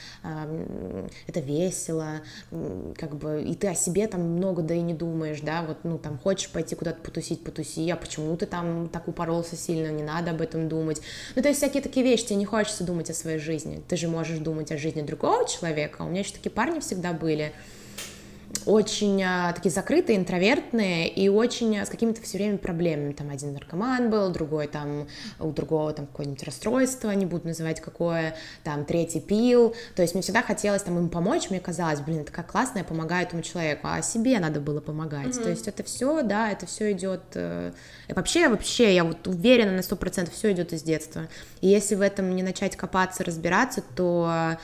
[1.26, 2.20] это весело,
[2.96, 5.98] как бы, и ты о себе там много да и не думаешь, да, вот, ну,
[5.98, 10.32] там, хочешь пойти куда-то потусить, потуси, а почему ты там так упоролся сильно, не надо
[10.32, 11.00] об этом думать.
[11.34, 14.08] Ну, то есть всякие такие вещи, тебе не хочется думать о своей жизни, ты же
[14.08, 17.52] можешь думать о жизни другого человека, у меня еще такие парни всегда были,
[18.64, 23.12] очень а, такие закрытые, интровертные и очень а, с какими-то все время проблемами.
[23.12, 25.06] Там один наркоман был, другой там,
[25.38, 29.74] у другого там какое-нибудь расстройство, не буду называть какое, там третий пил.
[29.94, 32.84] То есть мне всегда хотелось там ему помочь, мне казалось, блин, это как классно, я
[32.84, 35.28] помогаю этому человеку, а себе надо было помогать.
[35.28, 35.42] Mm-hmm.
[35.42, 37.22] То есть это все, да, это все идет...
[37.34, 37.72] Э,
[38.08, 41.28] вообще, вообще, я вот уверена на сто процентов, все идет из детства.
[41.60, 44.56] И если в этом не начать копаться, разбираться, то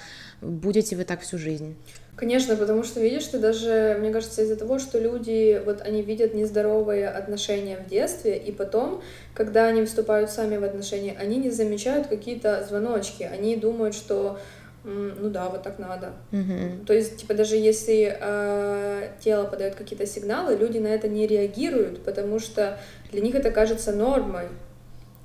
[0.42, 1.76] будете вы так всю жизнь.
[2.14, 6.34] Конечно, потому что, видишь, ты даже, мне кажется, из-за того, что люди, вот они видят
[6.34, 9.02] нездоровые отношения в детстве, и потом,
[9.34, 14.38] когда они вступают сами в отношения, они не замечают какие-то звоночки, они думают, что
[14.84, 16.12] ну да, вот так надо.
[16.32, 16.86] Mm-hmm.
[16.86, 22.02] То есть, типа, даже если э, тело подает какие-то сигналы, люди на это не реагируют,
[22.02, 22.78] потому что
[23.12, 24.48] для них это кажется нормой.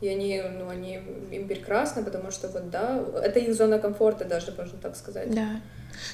[0.01, 0.99] И они, ну, они
[1.31, 5.33] им прекрасно, потому что вот, да, это их зона комфорта даже, можно так сказать.
[5.33, 5.61] Да.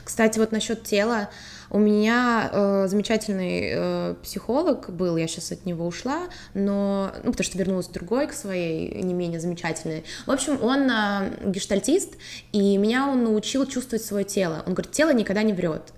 [0.03, 1.29] Кстати, вот насчет тела,
[1.73, 7.43] у меня э, замечательный э, психолог был, я сейчас от него ушла, но, ну, потому
[7.43, 10.03] что вернулась другой к своей, не менее замечательной.
[10.27, 12.11] В общем, он э, гештальтист,
[12.51, 14.61] и меня он научил чувствовать свое тело.
[14.67, 15.93] Он говорит, тело никогда не врет.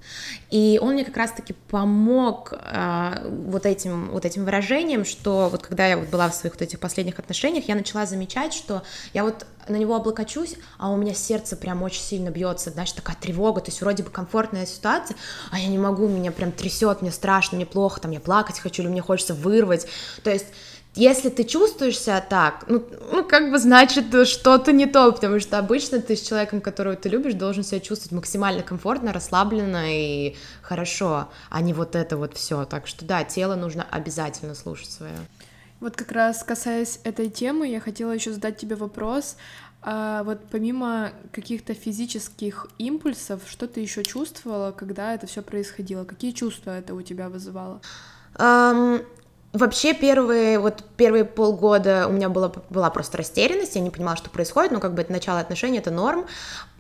[0.50, 5.88] И он мне как раз-таки помог э, вот, этим, вот этим выражением, что вот когда
[5.88, 8.84] я вот была в своих вот этих последних отношениях, я начала замечать, что
[9.14, 13.16] я вот на него облокочусь, а у меня сердце прям очень сильно бьется, знаешь, такая
[13.20, 15.18] тревога, то есть вроде бы комфортная ситуация,
[15.52, 18.82] а я не могу, меня прям трясет, мне страшно, мне плохо, там я плакать хочу,
[18.82, 19.88] или мне хочется вырвать,
[20.24, 20.48] то есть
[20.96, 25.60] если ты чувствуешь себя так, ну, ну, как бы значит что-то не то, потому что
[25.60, 31.28] обычно ты с человеком, которого ты любишь, должен себя чувствовать максимально комфортно, расслабленно и хорошо,
[31.50, 32.64] а не вот это вот все.
[32.64, 35.18] Так что да, тело нужно обязательно слушать свое.
[35.80, 39.38] Вот как раз касаясь этой темы, я хотела еще задать тебе вопрос.
[39.82, 46.06] А вот помимо каких-то физических импульсов, что ты еще чувствовала, когда это все происходило?
[46.06, 47.82] Какие чувства это у тебя вызывало?
[48.36, 49.06] Um,
[49.56, 54.30] Вообще первые, вот первые полгода у меня была, была просто растерянность, я не понимала, что
[54.30, 56.26] происходит, но как бы это начало отношений, это норм,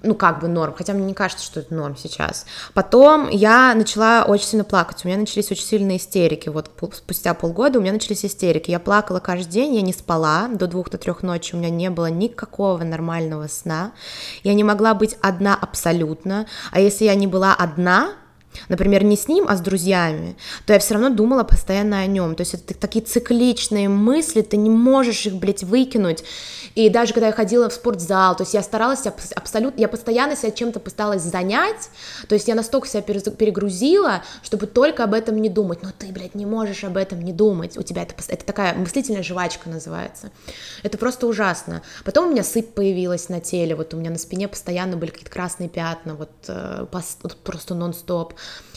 [0.05, 2.45] ну как бы норм, хотя мне не кажется, что это норм сейчас.
[2.73, 7.79] Потом я начала очень сильно плакать, у меня начались очень сильные истерики, вот спустя полгода
[7.79, 11.23] у меня начались истерики, я плакала каждый день, я не спала до двух до трех
[11.23, 13.91] ночи, у меня не было никакого нормального сна,
[14.43, 18.13] я не могла быть одна абсолютно, а если я не была одна,
[18.69, 22.35] например, не с ним, а с друзьями, то я все равно думала постоянно о нем.
[22.35, 26.23] То есть это такие цикличные мысли, ты не можешь их, блядь, выкинуть.
[26.75, 30.51] И даже когда я ходила в спортзал, то есть я старалась абсолютно, я постоянно себя
[30.51, 31.89] чем-то пыталась занять,
[32.27, 35.83] то есть я настолько себя перегрузила, чтобы только об этом не думать.
[35.83, 37.77] Но ты, блядь, не можешь об этом не думать.
[37.77, 40.31] У тебя это, это такая мыслительная жвачка называется.
[40.83, 41.81] Это просто ужасно.
[42.03, 45.31] Потом у меня сыпь появилась на теле, вот у меня на спине постоянно были какие-то
[45.31, 48.33] красные пятна, вот, э, просто нон-стоп.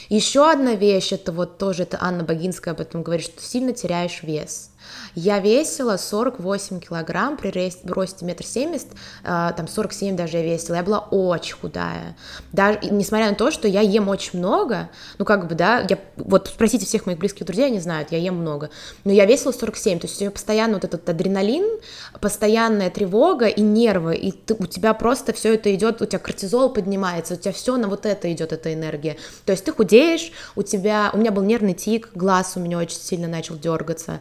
[0.09, 4.23] Еще одна вещь, это вот тоже, это Анна Богинская об этом говорит, что сильно теряешь
[4.23, 4.71] вес.
[5.15, 7.51] Я весила 48 килограмм при
[7.87, 8.89] росте метр семьдесят,
[9.25, 12.17] а, там 47 даже я весила, я была очень худая,
[12.53, 16.49] даже, несмотря на то, что я ем очень много, ну как бы, да, я, вот
[16.49, 18.71] спросите всех моих близких друзей, они знают, я ем много,
[19.05, 21.81] но я весила 47, то есть у меня постоянно вот этот адреналин,
[22.21, 26.71] постоянная тревога и нервы, и ты, у тебя просто все это идет, у тебя кортизол
[26.71, 30.63] поднимается, у тебя все на вот это идет, эта энергия, то есть ты худеешь, у
[30.63, 34.21] тебя, у меня был нервный тик, глаз у меня очень сильно начал дергаться,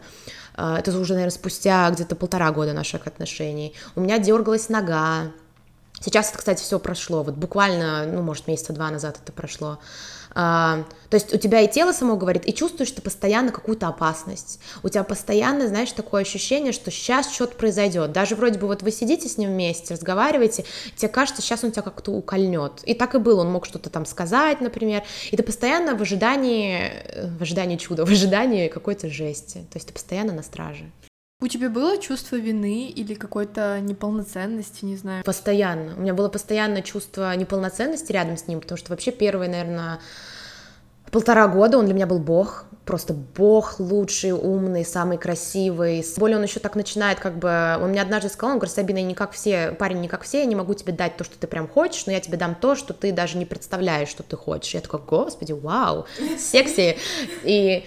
[0.58, 3.74] это уже, наверное, спустя где-то полтора года наших отношений.
[3.94, 5.32] У меня дергалась нога.
[6.00, 7.22] Сейчас это, кстати, все прошло.
[7.22, 9.78] Вот буквально, ну, может, месяца два назад это прошло.
[10.34, 14.60] А, то есть у тебя и тело само говорит, и чувствуешь ты постоянно какую-то опасность.
[14.82, 18.12] У тебя постоянно, знаешь, такое ощущение, что сейчас что-то произойдет.
[18.12, 20.64] Даже вроде бы вот вы сидите с ним вместе, разговариваете,
[20.96, 22.82] тебе кажется, сейчас он тебя как-то укольнет.
[22.84, 25.02] И так и было, он мог что-то там сказать, например.
[25.30, 26.92] И ты постоянно в ожидании,
[27.38, 29.58] в ожидании чуда, в ожидании какой-то жести.
[29.70, 30.90] То есть ты постоянно на страже.
[31.40, 35.22] У тебя было чувство вины или какой-то неполноценности, не знаю?
[35.22, 35.94] Постоянно.
[35.96, 40.00] У меня было постоянное чувство неполноценности рядом с ним, потому что вообще первые, наверное,
[41.12, 46.02] полтора года он для меня был бог просто бог лучший, умный, самый красивый.
[46.16, 49.04] Более он еще так начинает, как бы, он мне однажды сказал, он говорит, Сабина, я
[49.04, 51.46] не как все, парень не как все, я не могу тебе дать то, что ты
[51.46, 54.72] прям хочешь, но я тебе дам то, что ты даже не представляешь, что ты хочешь.
[54.72, 56.06] Я такой, господи, вау,
[56.38, 56.96] секси.
[57.44, 57.84] И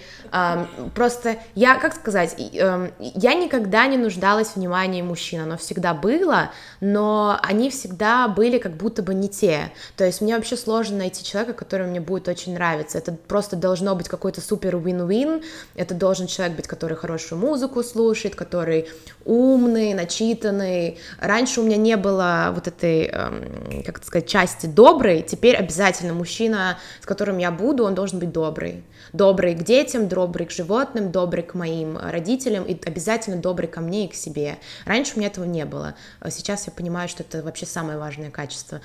[0.94, 6.52] просто я, как сказать, эм, я никогда не нуждалась в внимании мужчин, оно всегда было,
[6.80, 9.72] но они всегда были как будто бы не те.
[9.94, 12.96] То есть мне вообще сложно найти человека, который мне будет очень нравиться.
[12.96, 15.44] Это просто должно быть какой-то супер win-win.
[15.74, 18.88] Это должен человек быть, который хорошую музыку слушает, который
[19.26, 20.98] умный, начитанный.
[21.20, 25.20] Раньше у меня не было вот этой, эм, как сказать, части доброй.
[25.20, 28.82] Теперь обязательно мужчина, с которым я буду, он должен быть добрый.
[29.12, 34.06] Добрый к детям, добрый к животным, добрый к моим родителям и обязательно добрый ко мне
[34.06, 34.58] и к себе.
[34.84, 35.94] Раньше у меня этого не было.
[36.30, 38.80] Сейчас я понимаю, что это вообще самое важное качество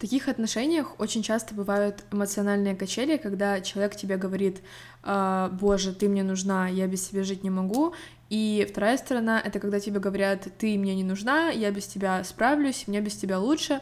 [0.00, 4.62] таких отношениях очень часто бывают эмоциональные качели, когда человек тебе говорит,
[5.02, 7.94] «А, боже, ты мне нужна, я без тебя жить не могу,
[8.30, 12.84] и вторая сторона— это когда тебе говорят, ты мне не нужна, я без тебя справлюсь,
[12.86, 13.80] мне без тебя лучше.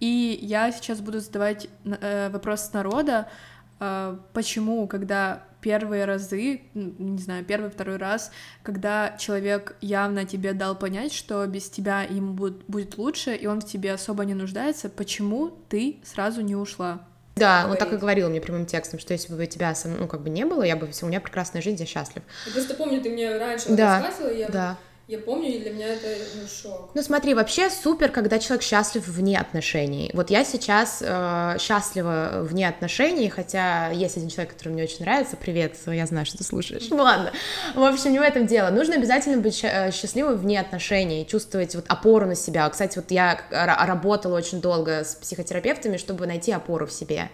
[0.00, 3.53] И я сейчас буду задавать э, вопрос народа, э,
[4.32, 8.30] почему, когда первые разы, не знаю, первый, второй раз,
[8.62, 13.62] когда человек явно тебе дал понять, что без тебя ему будет, будет лучше, и он
[13.62, 17.00] в тебе особо не нуждается, почему ты сразу не ушла?
[17.36, 17.82] Да, говорит.
[17.82, 20.44] он так и говорил мне прямым текстом, что если бы тебя, ну, как бы не
[20.44, 22.22] было, я бы, у меня прекрасная жизнь, я счастлив.
[22.46, 24.76] Я просто помню, ты мне раньше да, рассказывала, и я да.
[25.06, 26.06] Я помню, и для меня это
[26.40, 26.90] ну, шок.
[26.94, 30.10] Ну смотри, вообще супер, когда человек счастлив вне отношений.
[30.14, 35.36] Вот я сейчас э, счастлива вне отношений, хотя есть один человек, который мне очень нравится.
[35.36, 36.86] Привет, я знаю, что ты слушаешь.
[36.88, 37.32] Ну ладно.
[37.74, 38.70] В общем, не в этом дело.
[38.70, 42.66] Нужно обязательно быть э, счастливым вне отношений, чувствовать вот опору на себя.
[42.70, 47.28] Кстати, вот я работала очень долго с психотерапевтами, чтобы найти опору в себе.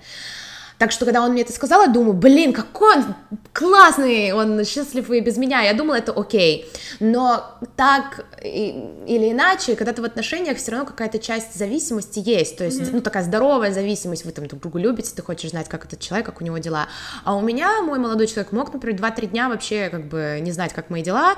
[0.81, 3.05] Так что, когда он мне это сказал, я думаю, блин, какой он
[3.53, 5.61] классный, он счастлив и без меня.
[5.61, 6.71] Я думала, это окей.
[7.01, 7.45] Но
[7.77, 12.57] так или иначе, когда ты в отношениях, все равно какая-то часть зависимости есть.
[12.57, 12.91] То есть, mm-hmm.
[12.95, 16.25] ну, такая здоровая зависимость, вы там друг друга любите, ты хочешь знать, как этот человек,
[16.25, 16.87] как у него дела.
[17.25, 20.73] А у меня мой молодой человек мог, например, 2-3 дня вообще как бы не знать,
[20.73, 21.35] как мои дела.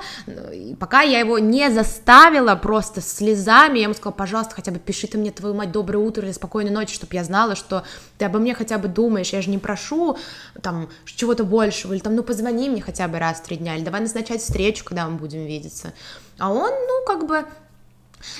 [0.53, 5.07] И пока я его не заставила просто слезами, я ему сказала, пожалуйста, хотя бы пиши
[5.07, 7.83] ты мне, твою мать, доброе утро или спокойной ночи, чтобы я знала, что
[8.17, 10.17] ты обо мне хотя бы думаешь, я же не прошу
[10.61, 13.83] там чего-то большего, или там, ну, позвони мне хотя бы раз в три дня, или
[13.83, 15.93] давай назначать встречу, когда мы будем видеться.
[16.39, 17.45] А он, ну, как бы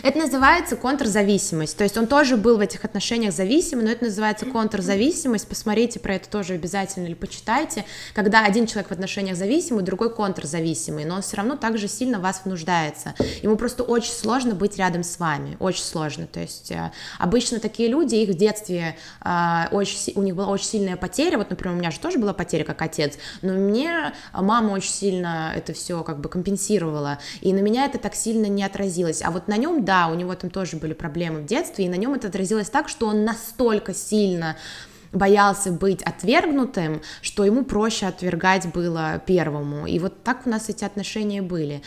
[0.01, 1.77] Это называется контрзависимость.
[1.77, 5.47] То есть он тоже был в этих отношениях зависимый, но это называется контрзависимость.
[5.47, 7.85] Посмотрите про это тоже обязательно или почитайте.
[8.13, 12.41] Когда один человек в отношениях зависимый, другой контрзависимый, но он все равно также сильно вас
[12.45, 13.13] внуждается.
[13.41, 16.27] Ему просто очень сложно быть рядом с вами, очень сложно.
[16.27, 20.65] То есть э, обычно такие люди, их в детстве э, очень, у них была очень
[20.65, 21.37] сильная потеря.
[21.37, 25.51] Вот, например, у меня же тоже была потеря как отец, но мне мама очень сильно
[25.55, 29.21] это все как бы компенсировала, и на меня это так сильно не отразилось.
[29.21, 31.89] А вот на нем нем, да, у него там тоже были проблемы в детстве, и
[31.89, 34.55] на нем это отразилось так, что он настолько сильно
[35.13, 39.85] боялся быть отвергнутым, что ему проще отвергать было первому.
[39.85, 41.81] И вот так у нас эти отношения были.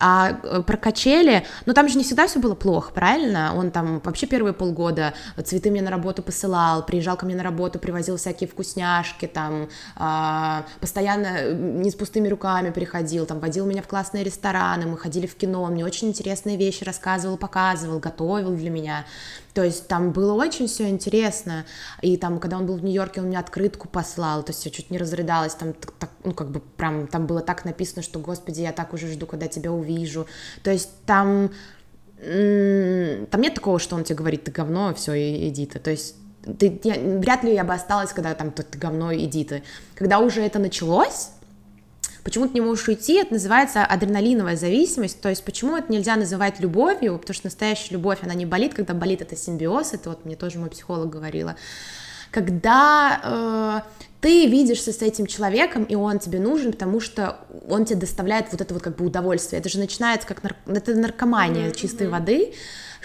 [0.00, 3.52] А э, про качели, ну там же не всегда все было плохо, правильно?
[3.56, 5.12] Он там вообще первые полгода
[5.44, 10.64] цветы мне на работу посылал, приезжал ко мне на работу, привозил всякие вкусняшки, там а,
[10.80, 15.26] постоянно э, не с пустыми руками приходил, там водил меня в классные рестораны, мы ходили
[15.26, 19.04] в кино, он мне очень интересные вещи рассказывал, показывал, готовил для меня.
[19.58, 21.66] То есть там было очень все интересно.
[22.00, 24.92] И там, когда он был в Нью-Йорке, он мне открытку послал, то есть я чуть
[24.92, 28.70] не разрыдалась, там, так, ну, как бы прям, там было так написано, что, господи, я
[28.70, 30.28] так уже жду, когда тебя увижу.
[30.62, 31.50] То есть там,
[32.20, 35.80] там нет такого, что он тебе говорит, ты говно, все, иди ты.
[35.80, 36.14] То есть
[36.56, 39.64] ты, я, вряд ли я бы осталась, когда там ты говно, иди ты.
[39.96, 41.30] Когда уже это началось,
[42.28, 43.14] Почему ты не можешь уйти?
[43.14, 45.18] Это называется адреналиновая зависимость.
[45.22, 47.18] То есть почему это нельзя называть любовью?
[47.18, 49.94] Потому что настоящая любовь, она не болит, когда болит это симбиоз.
[49.94, 51.56] Это вот мне тоже мой психолог говорила.
[52.30, 58.00] Когда э, ты видишься с этим человеком, и он тебе нужен, потому что он тебе
[58.00, 59.58] доставляет вот это вот как бы удовольствие.
[59.58, 60.54] Это же начинается как нар...
[60.66, 61.80] это наркомания mm-hmm.
[61.80, 62.52] чистой воды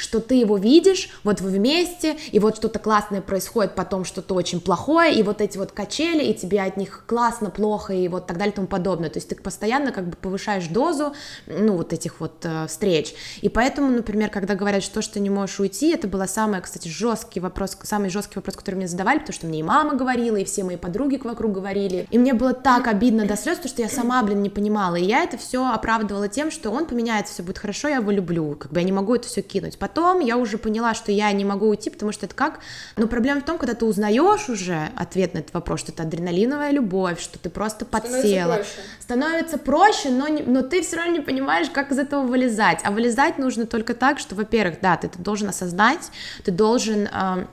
[0.03, 4.59] что ты его видишь, вот вы вместе, и вот что-то классное происходит, потом что-то очень
[4.59, 8.37] плохое, и вот эти вот качели, и тебе от них классно, плохо, и вот так
[8.37, 9.09] далее и тому подобное.
[9.09, 11.13] То есть ты постоянно как бы повышаешь дозу,
[11.47, 13.15] ну, вот этих вот э, встреч.
[13.41, 16.87] И поэтому, например, когда говорят, что, что ты не можешь уйти, это был самый, кстати,
[16.87, 20.43] жесткий вопрос, самый жесткий вопрос, который мне задавали, потому что мне и мама говорила, и
[20.43, 22.07] все мои подруги вокруг говорили.
[22.11, 24.95] И мне было так обидно до слез, потому что я сама, блин, не понимала.
[24.95, 28.55] И я это все оправдывала тем, что он поменяется, все будет хорошо, я его люблю.
[28.55, 29.77] Как бы я не могу это все кинуть.
[30.19, 32.60] Я уже поняла, что я не могу уйти, потому что это как...
[32.97, 36.71] Но проблема в том, когда ты узнаешь уже ответ на этот вопрос, что это адреналиновая
[36.71, 38.63] любовь, что ты просто подсела.
[38.99, 40.41] Становится проще, Становится проще но, не...
[40.43, 42.79] но ты все равно не понимаешь, как из этого вылезать.
[42.84, 46.12] А вылезать нужно только так, что, во-первых, да, ты, ты должен осознать,
[46.43, 47.08] ты должен...
[47.08, 47.45] Э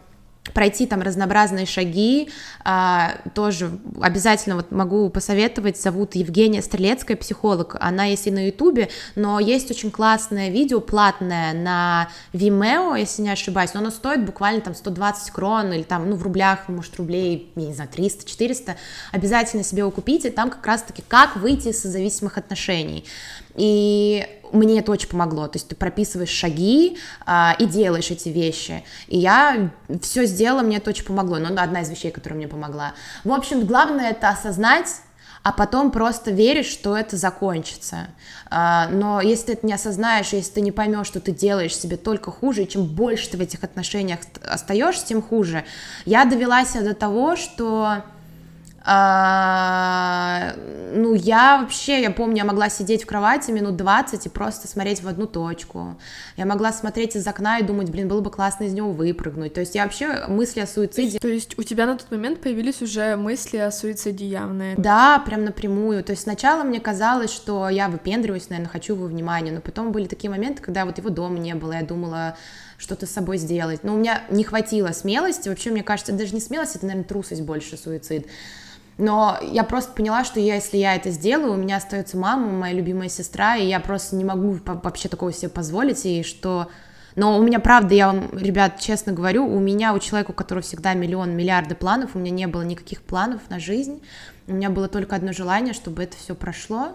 [0.55, 2.29] пройти там разнообразные шаги,
[2.65, 8.89] а, тоже обязательно вот могу посоветовать, зовут Евгения Стрелецкая, психолог, она есть и на ютубе,
[9.15, 14.61] но есть очень классное видео, платное на Vimeo, если не ошибаюсь, но оно стоит буквально
[14.61, 18.77] там 120 крон или там, ну, в рублях, может, рублей, я не знаю, 300-400,
[19.13, 23.05] обязательно себе его купите, там как раз-таки как выйти из зависимых отношений,
[23.55, 25.47] и мне это очень помогло.
[25.49, 28.85] То есть ты прописываешь шаги а, и делаешь эти вещи.
[29.09, 29.71] И я
[30.03, 31.39] все сделала, мне это очень помогло.
[31.39, 32.95] Но одна из вещей, которая мне помогла.
[33.25, 34.89] В общем, главное это осознать,
[35.43, 38.09] а потом просто веришь, что это закончится.
[38.51, 41.97] А, но если ты это не осознаешь, если ты не поймешь, что ты делаешь себе
[41.97, 45.65] только хуже, и чем больше ты в этих отношениях остаешься, тем хуже.
[46.05, 48.03] Я довелась до того, что
[48.83, 50.55] а,
[50.95, 55.03] ну, я вообще, я помню, я могла сидеть в кровати минут 20 и просто смотреть
[55.03, 55.99] в одну точку.
[56.37, 59.53] Я могла смотреть из окна и думать, блин, было бы классно из него выпрыгнуть.
[59.53, 61.19] То есть я вообще мысли о суициде...
[61.19, 64.77] То есть у тебя на тот момент появились уже мысли о суициде явные?
[64.77, 66.03] Да, прям напрямую.
[66.03, 70.07] То есть сначала мне казалось, что я выпендриваюсь, наверное, хочу его внимания, но потом были
[70.07, 72.37] такие моменты, когда вот его дома не было, я думала,
[72.79, 73.85] что-то с собой сделать.
[73.85, 77.43] Но у меня не хватило смелости, вообще, мне кажется, даже не смелость, это, наверное, трусость
[77.43, 78.27] больше, суицид.
[79.01, 82.75] Но я просто поняла, что я, если я это сделаю, у меня остается мама, моя
[82.75, 86.69] любимая сестра, и я просто не могу вообще такого себе позволить, и что...
[87.17, 90.63] Но у меня, правда, я вам, ребят, честно говорю, у меня, у человека, у которого
[90.63, 94.03] всегда миллион, миллиарды планов, у меня не было никаких планов на жизнь,
[94.47, 96.93] у меня было только одно желание, чтобы это все прошло,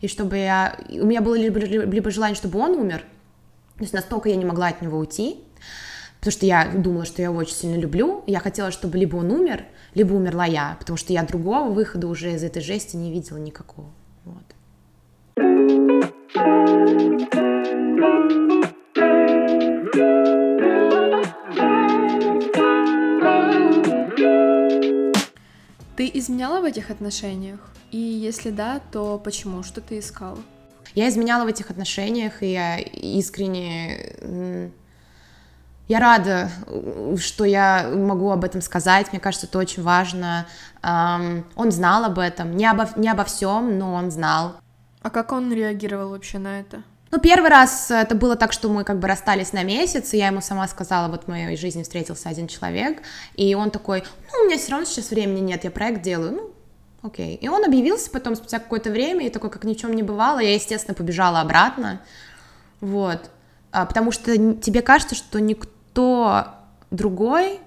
[0.00, 0.78] и чтобы я...
[0.88, 3.00] У меня было либо, либо желание, чтобы он умер,
[3.78, 5.40] то есть настолько я не могла от него уйти,
[6.20, 9.32] потому что я думала, что я его очень сильно люблю, я хотела, чтобы либо он
[9.32, 9.64] умер,
[9.94, 13.90] либо умерла я, потому что я другого выхода уже из этой жести не видела никакого.
[14.24, 14.44] Вот.
[25.96, 27.58] Ты изменяла в этих отношениях?
[27.90, 29.62] И если да, то почему?
[29.62, 30.38] Что ты искала?
[30.94, 34.70] Я изменяла в этих отношениях, и я искренне
[35.88, 36.50] я рада,
[37.16, 39.10] что я могу об этом сказать.
[39.10, 40.46] Мне кажется, это очень важно.
[40.82, 44.56] Он знал об этом, не обо, не обо всем, но он знал.
[45.00, 46.82] А как он реагировал вообще на это?
[47.10, 50.26] Ну, первый раз это было так, что мы как бы расстались на месяц, и я
[50.26, 53.02] ему сама сказала, вот в моей жизни встретился один человек,
[53.34, 56.50] и он такой, ну, у меня все равно сейчас времени нет, я проект делаю, ну,
[57.00, 57.36] окей.
[57.36, 60.40] И он объявился потом спустя какое-то время, и такой, как ни в чем не бывало,
[60.40, 62.02] я, естественно, побежала обратно,
[62.82, 63.30] вот,
[63.72, 65.70] а, потому что тебе кажется, что никто
[66.90, 67.60] другой,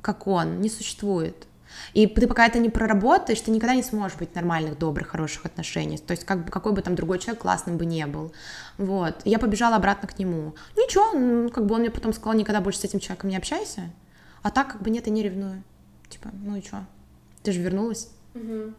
[0.00, 1.46] как он, не существует.
[1.92, 6.00] И ты пока это не проработаешь, ты никогда не сможешь быть нормальных, добрых, хороших отношениях.
[6.00, 8.32] То есть как бы, какой бы там другой человек классным бы не был.
[8.78, 9.14] Вот.
[9.24, 10.54] Я побежала обратно к нему.
[10.76, 13.90] Ничего, ну, как бы он мне потом сказал, никогда больше с этим человеком не общайся.
[14.42, 15.62] А так как бы нет, я не ревную.
[16.08, 16.84] Типа, ну и что?
[17.42, 18.10] Ты же вернулась.
[18.34, 18.74] Угу.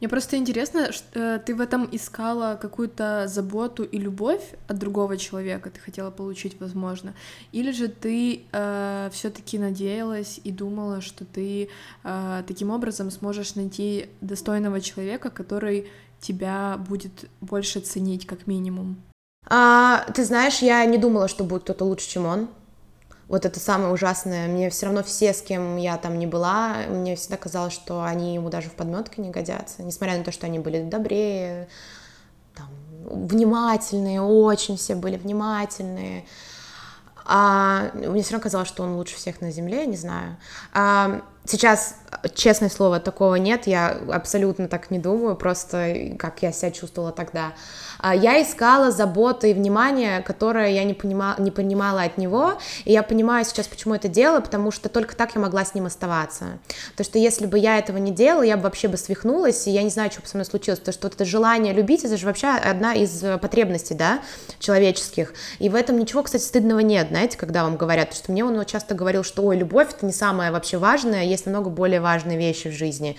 [0.00, 5.18] Мне просто интересно, что э, ты в этом искала какую-то заботу и любовь от другого
[5.18, 7.14] человека, ты хотела получить, возможно,
[7.52, 11.68] или же ты э, все-таки надеялась и думала, что ты
[12.02, 15.86] э, таким образом сможешь найти достойного человека, который
[16.18, 18.96] тебя будет больше ценить, как минимум.
[19.48, 22.48] А, ты знаешь, я не думала, что будет кто-то лучше, чем он.
[23.30, 24.48] Вот это самое ужасное.
[24.48, 28.34] Мне все равно все, с кем я там не была, мне всегда казалось, что они
[28.34, 31.68] ему даже в подметке не годятся, несмотря на то, что они были добрее,
[32.56, 32.66] там,
[33.04, 36.24] внимательные, очень все были внимательные.
[37.24, 40.36] А мне все равно казалось, что он лучше всех на земле, не знаю.
[40.72, 41.94] А, сейчас,
[42.34, 47.52] честное слово, такого нет, я абсолютно так не думаю, просто как я себя чувствовала тогда.
[47.98, 52.54] А, я искала заботы и внимание, которое я не, понимала, не понимала от него,
[52.84, 55.86] и я понимаю сейчас, почему это делала, потому что только так я могла с ним
[55.86, 56.58] оставаться.
[56.96, 59.82] То, что если бы я этого не делала, я бы вообще бы свихнулась, и я
[59.82, 62.26] не знаю, что бы со мной случилось, потому что вот это желание любить, это же
[62.26, 64.20] вообще одна из потребностей, да,
[64.58, 68.64] человеческих, и в этом ничего, кстати, стыдного нет, знаете, когда вам говорят, что мне он
[68.64, 72.68] часто говорил, что, ой, любовь— это не самое вообще важное, есть намного более важные вещи
[72.68, 73.16] в жизни,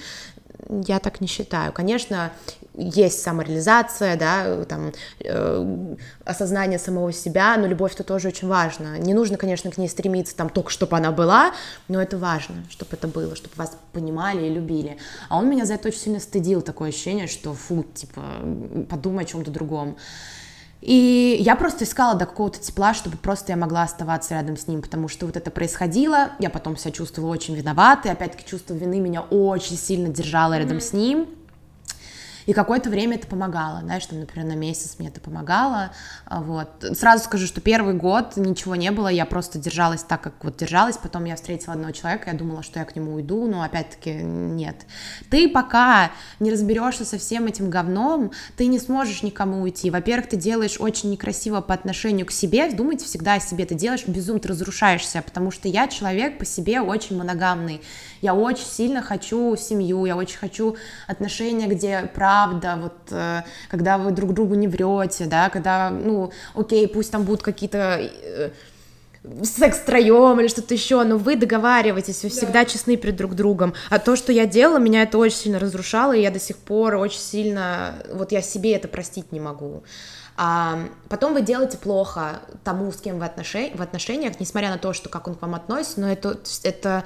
[0.69, 1.73] я так не считаю.
[1.73, 2.31] Конечно,
[2.73, 8.97] есть самореализация, да, там, э, осознание самого себя, но любовь это тоже очень важно.
[8.97, 11.53] Не нужно, конечно, к ней стремиться там только, чтобы она была,
[11.87, 14.97] но это важно, чтобы это было, чтобы вас понимали и любили.
[15.29, 18.21] А он меня за это очень сильно стыдил, такое ощущение, что фу, типа,
[18.89, 19.97] подумай о чем-то другом.
[20.81, 24.81] И я просто искала до какого-то тепла, чтобы просто я могла оставаться рядом с ним,
[24.81, 29.21] потому что вот это происходило, я потом себя чувствовала очень виноватой, опять-таки чувство вины меня
[29.21, 30.81] очень сильно держало рядом mm-hmm.
[30.81, 31.27] с ним,
[32.45, 35.91] и какое-то время это помогало, знаешь, там, например, на месяц мне это помогало,
[36.25, 36.69] а, вот.
[36.93, 40.97] Сразу скажу, что первый год ничего не было, я просто держалась так, как вот держалась,
[40.97, 44.75] потом я встретила одного человека, я думала, что я к нему уйду, но опять-таки нет.
[45.29, 49.91] Ты пока не разберешься со всем этим говном, ты не сможешь никому уйти.
[49.91, 54.07] Во-первых, ты делаешь очень некрасиво по отношению к себе, думайте всегда о себе, ты делаешь
[54.07, 57.81] безумно, ты разрушаешься, потому что я человек по себе очень моногамный,
[58.21, 60.75] я очень сильно хочу семью, я очень хочу
[61.07, 62.30] отношения, где правда,
[62.77, 67.43] вот э, когда вы друг другу не врете, да, когда, ну, окей, пусть там будут
[67.43, 68.49] какие-то э,
[69.43, 72.35] секс втроем или что-то еще, но вы договариваетесь, вы да.
[72.35, 73.73] всегда честны перед друг другом.
[73.89, 76.95] А то, что я делала, меня это очень сильно разрушало, и я до сих пор
[76.95, 79.83] очень сильно, вот я себе это простить не могу.
[80.37, 80.79] А
[81.09, 85.09] потом вы делаете плохо тому, с кем вы отношения, в отношениях, несмотря на то, что
[85.09, 87.03] как он к вам относится, но это, это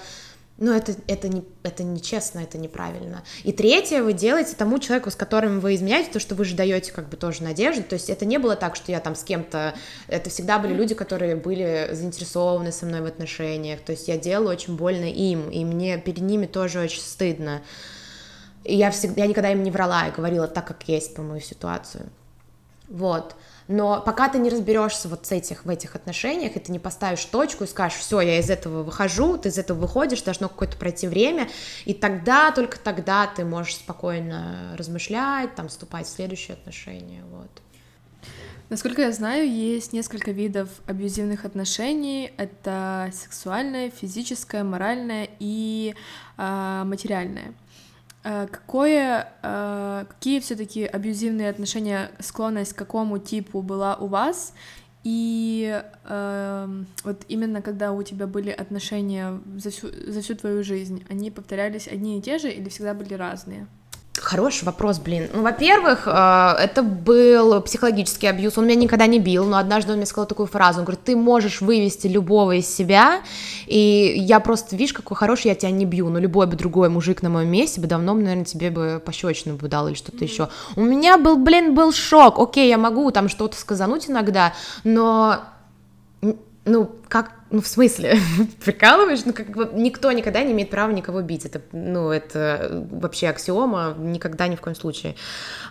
[0.58, 3.24] но это, это, не, это нечестно, это неправильно.
[3.44, 6.94] И третье, вы делаете тому человеку, с которым вы изменяете, то, что вы же даете
[6.94, 7.84] как бы тоже надежду.
[7.84, 9.76] То есть это не было так, что я там с кем-то...
[10.08, 13.82] Это всегда были люди, которые были заинтересованы со мной в отношениях.
[13.82, 17.62] То есть я делала очень больно им, и мне перед ними тоже очень стыдно.
[18.64, 21.42] И я, всегда, я никогда им не врала, и говорила так, как есть по мою
[21.42, 22.06] ситуацию.
[22.88, 23.36] Вот.
[23.68, 27.26] Но пока ты не разберешься вот с этих, в этих отношениях, и ты не поставишь
[27.26, 31.08] точку и скажешь, все, я из этого выхожу, ты из этого выходишь, должно какое-то пройти
[31.08, 31.50] время,
[31.86, 37.50] и тогда, только тогда ты можешь спокойно размышлять, там, вступать в следующие отношения, вот.
[38.70, 42.32] Насколько я знаю, есть несколько видов абьюзивных отношений.
[42.38, 45.94] Это сексуальное, физическое, моральное и
[46.38, 47.54] э, материальное.
[48.26, 54.54] Э, какое, э, какие все-таки абьюзивные отношения, склонность к какому типу была у вас?
[55.04, 61.06] И э, вот именно когда у тебя были отношения за всю, за всю твою жизнь,
[61.08, 63.68] они повторялись одни и те же или всегда были разные?
[64.26, 65.30] Хороший вопрос, блин.
[65.34, 68.58] Ну, во-первых, э, это был психологический абьюз.
[68.58, 70.80] Он меня никогда не бил, но однажды он мне сказал такую фразу.
[70.80, 73.22] Он говорит, ты можешь вывести любого из себя,
[73.68, 76.10] и я просто, видишь, какой хороший, я тебя не бью.
[76.10, 79.68] Но любой бы другой мужик на моем месте бы давно, наверное, тебе бы пощечину бы
[79.68, 80.24] дал или что-то mm-hmm.
[80.24, 80.50] еще.
[80.76, 82.40] У меня был, блин, был шок.
[82.40, 84.54] Окей, я могу там что-то сказануть иногда,
[84.84, 85.42] но,
[86.66, 88.18] ну, как ну, в смысле,
[88.66, 89.24] прикалываешь?
[89.24, 91.46] Ну, как бы никто никогда не имеет права никого бить.
[91.46, 95.16] Это, ну, это вообще аксиома, никогда ни в коем случае.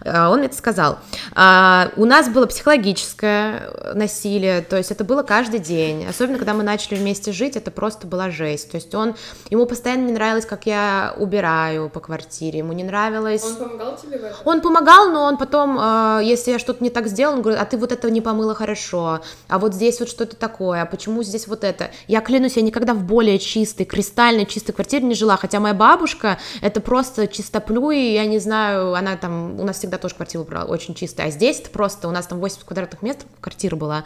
[0.04, 0.98] А, он мне это сказал.
[1.34, 6.06] А, у нас было психологическое насилие, то есть это было каждый день.
[6.06, 8.70] Особенно, когда мы начали вместе жить, это просто была жесть.
[8.70, 9.16] То есть он,
[9.50, 13.44] ему постоянно не нравилось, как я убираю по квартире, ему не нравилось...
[13.44, 14.38] Он помогал тебе в этом?
[14.44, 17.64] Он помогал, но он потом, а, если я что-то не так сделал, он говорит, а
[17.64, 21.48] ты вот это не помыла хорошо, а вот здесь вот что-то такое, а почему здесь
[21.48, 21.90] вот это?
[22.06, 26.38] Я клянусь, я никогда в более чистой, кристально чистой квартире не жила, хотя моя бабушка,
[26.60, 30.94] это просто чистоплюй, я не знаю, она там, у нас всегда тоже квартира была очень
[30.94, 34.04] чистая, а здесь это просто, у нас там 80 квадратных метров квартира была,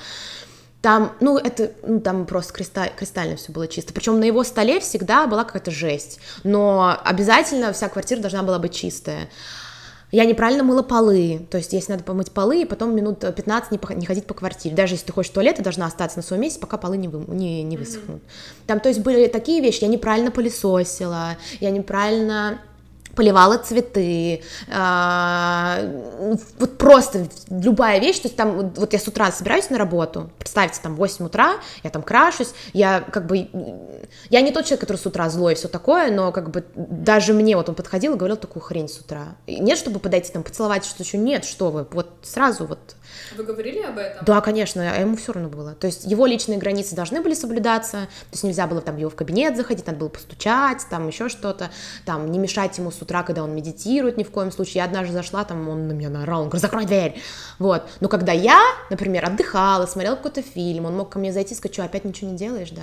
[0.81, 3.93] там, ну, это, ну, там просто кристаль, кристально все было чисто.
[3.93, 6.21] Причем на его столе всегда была какая-то жесть.
[6.45, 9.29] Но обязательно вся квартира должна была быть чистая.
[10.11, 13.79] Я неправильно мыла полы, то есть если надо помыть полы, и потом минут 15 не,
[13.79, 14.75] по, не ходить по квартире.
[14.75, 17.09] Даже если ты хочешь в туалет, ты должна остаться на своем месте, пока полы не,
[17.09, 18.23] вы, не, не высохнут.
[18.23, 18.67] Mm-hmm.
[18.67, 22.59] Там, то есть были такие вещи, я неправильно пылесосила, я неправильно
[23.19, 25.81] поливала цветы, а,
[26.61, 30.79] вот просто любая вещь, то есть там, вот я с утра собираюсь на работу, представьте,
[30.81, 33.49] там 8 утра, я там крашусь, я как бы,
[34.31, 37.35] я не тот человек, который с утра злой и все такое, но как бы даже
[37.35, 39.35] мне вот он подходил и говорил такую хрень с утра.
[39.49, 42.95] нет, чтобы подойти там поцеловать, что еще нет, что вы, вот сразу вот
[43.37, 44.25] вы говорили об этом?
[44.25, 45.75] Да, конечно, а ему все равно было.
[45.75, 49.15] То есть его личные границы должны были соблюдаться, то есть нельзя было там его в
[49.15, 51.71] кабинет заходить, надо было постучать, там еще что-то,
[52.05, 54.77] там не мешать ему с утра, когда он медитирует ни в коем случае.
[54.77, 57.21] Я однажды зашла, там он на меня наорал, он говорит, закрой дверь,
[57.59, 57.83] вот.
[58.01, 61.75] Но когда я, например, отдыхала, смотрела какой-то фильм, он мог ко мне зайти и сказать,
[61.75, 62.83] что опять ничего не делаешь, да?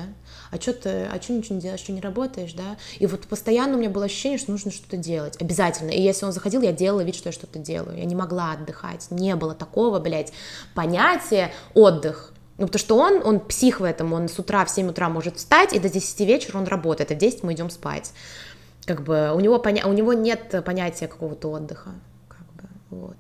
[0.52, 2.78] А что ты, а что ничего не делаешь, что не работаешь, да?
[3.00, 5.92] И вот постоянно у меня было ощущение, что нужно что-то делать, обязательно.
[5.92, 7.98] И если он заходил, я делала вид, что я что-то делаю.
[7.98, 10.34] Я не могла отдыхать, не было такого, блядь,
[10.74, 12.32] понятие отдых.
[12.58, 15.38] Ну, потому что он, он псих в этом, он с утра в 7 утра может
[15.38, 18.14] встать, и до 10 вечера он работает, а в 10 мы идем спать.
[18.86, 19.88] Как бы у него, поня...
[19.88, 21.92] у него нет понятия какого-то отдыха.
[22.28, 23.18] Как бы, вот.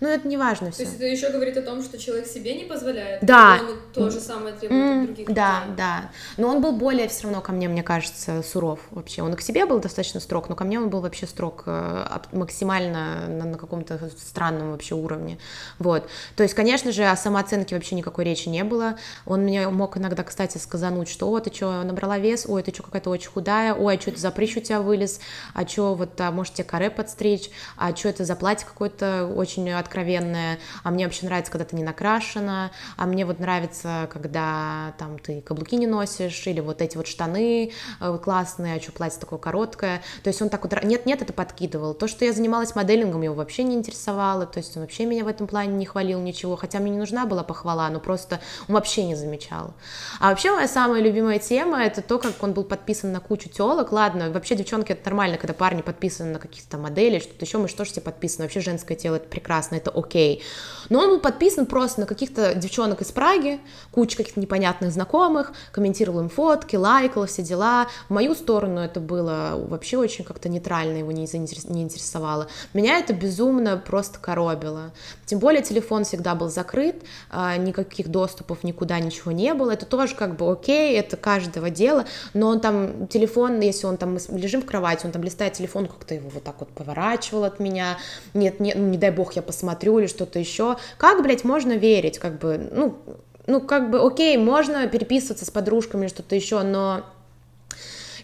[0.00, 0.78] Но это не важно все.
[0.78, 3.24] То есть это еще говорит о том, что человек себе не позволяет?
[3.24, 3.60] Да.
[3.60, 5.76] Он то же самое требует mm, от других Да, людей.
[5.76, 6.10] да.
[6.36, 9.22] Но он был более все равно ко мне, мне кажется, суров вообще.
[9.22, 12.06] Он и к себе был достаточно строг, но ко мне он был вообще строг э,
[12.32, 15.38] максимально на, на каком-то странном вообще уровне.
[15.78, 16.08] Вот.
[16.36, 18.96] То есть, конечно же, о самооценке вообще никакой речи не было.
[19.26, 22.82] Он мне мог иногда, кстати, сказануть, что, о, ты что, набрала вес, ой, ты что,
[22.82, 25.20] какая-то очень худая, ой, а что это за прыщ у тебя вылез,
[25.54, 29.59] а что, вот, а, может, тебе каре подстричь, а что это за платье какое-то очень
[29.68, 34.94] от откровенная, а мне вообще нравится, когда ты не накрашена, а мне вот нравится, когда
[34.98, 39.18] там ты каблуки не носишь, или вот эти вот штаны э, классные, а что платье
[39.18, 41.94] такое короткое, то есть он так вот, нет-нет, это подкидывал.
[41.94, 45.28] То, что я занималась моделингом, его вообще не интересовало, то есть он вообще меня в
[45.28, 49.04] этом плане не хвалил ничего, хотя мне не нужна была похвала, но просто он вообще
[49.04, 49.74] не замечал.
[50.20, 53.90] А вообще моя самая любимая тема, это то, как он был подписан на кучу телок,
[53.90, 57.84] ладно, вообще девчонки это нормально, когда парни подписаны на каких-то моделей, что-то еще, мы что
[57.84, 60.42] ж тебе подписаны, вообще женское тело это прекрасно, это окей.
[60.90, 63.60] Но он был подписан просто на каких-то девчонок из Праги,
[63.92, 67.86] куча каких-то непонятных знакомых, комментировал им фотки, лайкал все дела.
[68.08, 72.48] В мою сторону это было вообще очень как-то нейтрально, его не, не интересовало.
[72.74, 74.92] Меня это безумно просто коробило.
[75.26, 79.70] Тем более телефон всегда был закрыт, а, никаких доступов никуда, ничего не было.
[79.70, 84.14] Это тоже как бы окей, это каждого дела, но он там, телефон, если он там,
[84.14, 87.60] мы лежим в кровати, он там листает телефон, как-то его вот так вот поворачивал от
[87.60, 87.98] меня,
[88.34, 90.76] нет, нет, ну не дай бог я посмотрю, смотрю или что-то еще.
[90.98, 92.98] Как, блядь, можно верить, как бы, ну,
[93.46, 97.04] ну, как бы, окей, можно переписываться с подружками что-то еще, но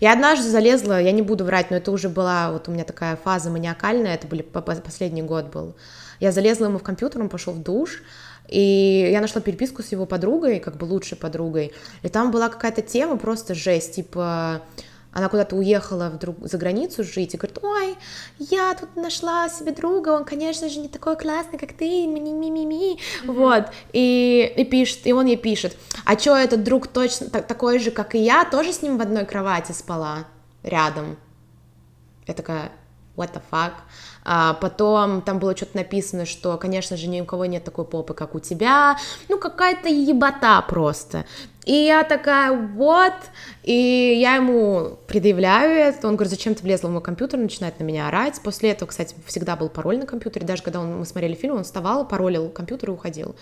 [0.00, 3.16] я однажды залезла, я не буду врать, но это уже была вот у меня такая
[3.16, 5.74] фаза маниакальная, это были последний год был.
[6.20, 8.02] Я залезла ему в компьютер, он пошел в душ,
[8.48, 12.82] и я нашла переписку с его подругой, как бы лучшей подругой, и там была какая-то
[12.82, 14.62] тема просто жесть, типа
[15.16, 17.96] она куда-то уехала вдруг за границу жить и говорит, ой,
[18.38, 23.32] я тут нашла себе друга, он, конечно же, не такой классный, как ты, ми-ми-ми-ми, mm-hmm.
[23.32, 23.64] вот,
[23.94, 27.90] и, и пишет, и он ей пишет, а чё, этот друг точно так, такой же,
[27.90, 30.26] как и я, тоже с ним в одной кровати спала
[30.62, 31.16] рядом?
[32.26, 32.70] Я такая,
[33.16, 33.72] what the fuck?
[34.28, 38.12] А потом там было что-то написано, что, конечно же, ни у кого нет такой попы,
[38.12, 38.98] как у тебя,
[39.28, 41.24] ну, какая-то ебота просто.
[41.66, 43.12] И я такая, вот,
[43.64, 47.84] и я ему предъявляю это, он говорит, зачем ты влезла в мой компьютер, начинает на
[47.84, 48.40] меня орать.
[48.40, 51.64] После этого, кстати, всегда был пароль на компьютере, даже когда он, мы смотрели фильм, он
[51.64, 53.34] вставал, паролил компьютер и уходил.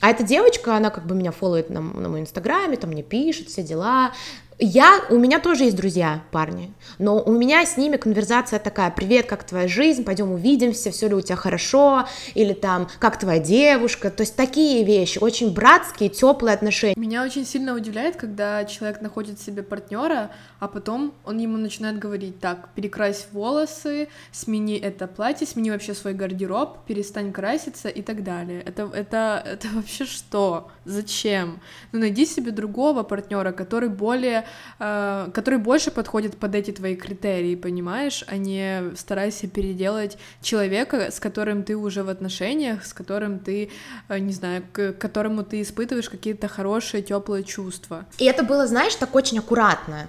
[0.00, 3.48] А эта девочка, она как бы меня фолловит на, на моем инстаграме, там мне пишет,
[3.48, 4.12] все дела.
[4.58, 9.26] Я, у меня тоже есть друзья, парни, но у меня с ними конверсация такая, привет,
[9.26, 14.10] как твоя жизнь, пойдем увидимся, все ли у тебя хорошо, или там, как твоя девушка,
[14.10, 16.94] то есть такие вещи, очень братские, теплые отношения.
[16.96, 20.30] Меня очень сильно удивляет, когда человек находит себе партнера,
[20.60, 26.14] а потом он ему начинает говорить, так, перекрась волосы, смени это платье, смени вообще свой
[26.14, 28.62] гардероб, перестань краситься и так далее.
[28.62, 30.70] Это, это, это вообще что?
[30.84, 31.60] Зачем?
[31.90, 34.43] Ну, найди себе другого партнера, который более
[34.78, 41.20] Э, который больше подходит под эти твои критерии, понимаешь, а не старайся переделать человека, с
[41.20, 43.70] которым ты уже в отношениях, с которым ты,
[44.08, 48.06] э, не знаю, к которому ты испытываешь какие-то хорошие, теплые чувства.
[48.18, 50.08] И это было, знаешь, так очень аккуратно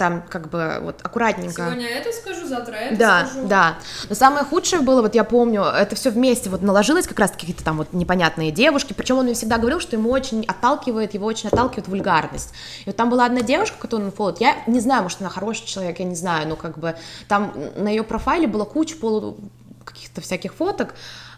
[0.00, 1.66] там как бы вот аккуратненько.
[1.66, 3.46] Сегодня это скажу, завтра это да, скажу.
[3.48, 3.78] Да,
[4.08, 7.62] Но самое худшее было, вот я помню, это все вместе вот наложилось как раз какие-то
[7.62, 11.50] там вот непонятные девушки, причем он мне всегда говорил, что ему очень отталкивает, его очень
[11.50, 12.54] отталкивает вульгарность.
[12.80, 15.66] И вот там была одна девушка, которую он фоллот, я не знаю, может она хороший
[15.66, 16.96] человек, я не знаю, но как бы
[17.28, 19.36] там на ее профайле была куча полу
[19.84, 20.94] каких-то всяких фоток,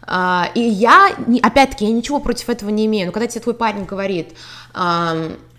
[0.07, 1.09] а, и я,
[1.41, 4.37] опять-таки, я ничего против этого не имею, но когда тебе твой парень говорит,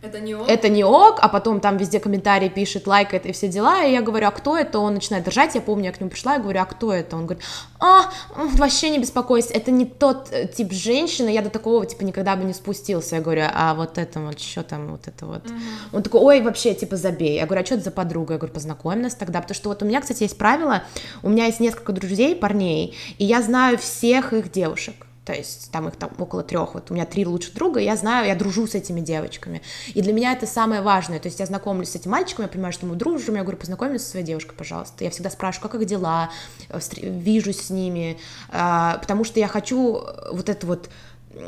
[0.05, 0.49] это не ок.
[0.49, 4.03] Это не ок, а потом там везде комментарии пишет, лайкает и все дела, и я
[4.03, 4.79] говорю, а кто это?
[4.79, 7.17] Он начинает держать, я помню, я к нему пришла, я говорю, а кто это?
[7.17, 7.45] Он говорит,
[7.81, 12.37] а, вообще не беспокойся, это не тот э, тип женщины, я до такого, типа, никогда
[12.37, 13.17] бы не спустился.
[13.17, 15.45] Я говорю, а вот это вот, что там, вот это вот.
[15.45, 15.95] Mm-hmm.
[15.95, 17.37] Он такой, ой, вообще, типа, забей.
[17.37, 18.35] Я говорю, а что это за подруга?
[18.35, 20.83] Я говорю, познакомь нас тогда, потому что вот у меня, кстати, есть правило,
[21.23, 25.89] у меня есть несколько друзей, парней, и я знаю всех их девушек то есть там
[25.89, 28.75] их там около трех, вот у меня три лучших друга, я знаю, я дружу с
[28.75, 29.63] этими девочками,
[29.95, 32.73] и для меня это самое важное, то есть я знакомлюсь с этим мальчиком, я понимаю,
[32.73, 35.87] что мы дружим, я говорю, познакомься со своей девушкой, пожалуйста, я всегда спрашиваю, как их
[35.87, 36.31] дела,
[37.01, 38.19] вижусь с ними,
[38.51, 40.91] а, потому что я хочу вот это вот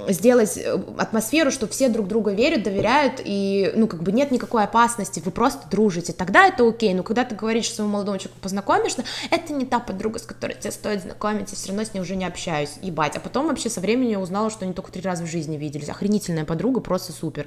[0.08, 4.64] сделать э, атмосферу, что все друг друга верят, доверяют, и, ну, как бы нет никакой
[4.64, 9.04] опасности, вы просто дружите, тогда это окей, но когда ты говоришь своему молодому человеку познакомишься,
[9.30, 12.24] это не та подруга, с которой тебе стоит знакомиться, все равно с ней уже не
[12.24, 15.26] общаюсь, ебать, а потом вообще со временем я узнала, что они только три раза в
[15.26, 17.46] жизни виделись, охренительная подруга, просто супер.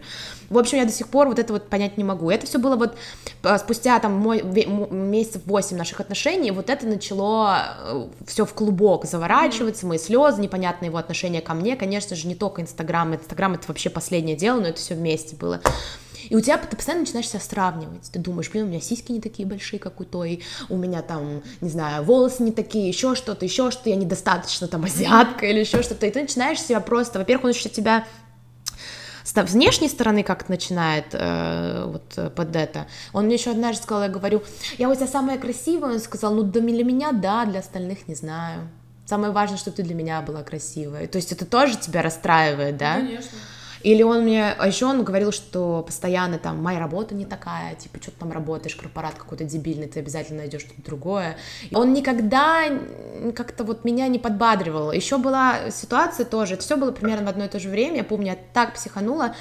[0.50, 2.76] В общем, я до сих пор вот это вот понять не могу, это все было
[2.76, 2.96] вот
[3.44, 9.06] э, спустя там мой, месяцев восемь наших отношений, вот это начало э, все в клубок
[9.06, 13.64] заворачиваться, мои слезы, непонятное его отношение ко мне, конечно же, не только Инстаграм, Инстаграм это
[13.68, 15.62] вообще последнее дело, но это все вместе было.
[16.30, 18.12] И у тебя ты постоянно начинаешь себя сравнивать.
[18.12, 21.42] Ты думаешь, блин, у меня сиськи не такие большие, как у той, у меня там,
[21.60, 25.82] не знаю, волосы не такие, еще что-то, еще что-то, я недостаточно там азиатка или еще
[25.82, 26.06] что-то.
[26.06, 28.06] И ты начинаешь себя просто, во-первых, он еще тебя
[29.24, 32.88] с внешней стороны как начинает э, вот под это.
[33.14, 34.44] Он мне еще однажды сказал, я говорю,
[34.78, 38.70] я у тебя самая красивая, он сказал, ну для меня да, для остальных не знаю.
[39.10, 41.08] Самое важное, чтобы ты для меня была красивая.
[41.08, 43.00] То есть это тоже тебя расстраивает, да?
[43.00, 43.40] Ну, конечно.
[43.82, 47.98] Или он мне, а еще он говорил, что постоянно там, моя работа не такая, типа,
[48.00, 51.38] что ты там работаешь, корпорат какой-то дебильный, ты обязательно найдешь что-то другое.
[51.74, 52.66] Он никогда
[53.36, 54.92] как-то вот меня не подбадривал.
[54.92, 58.28] Еще была ситуация тоже, все было примерно в одно и то же время, я помню,
[58.28, 59.34] я так психанула,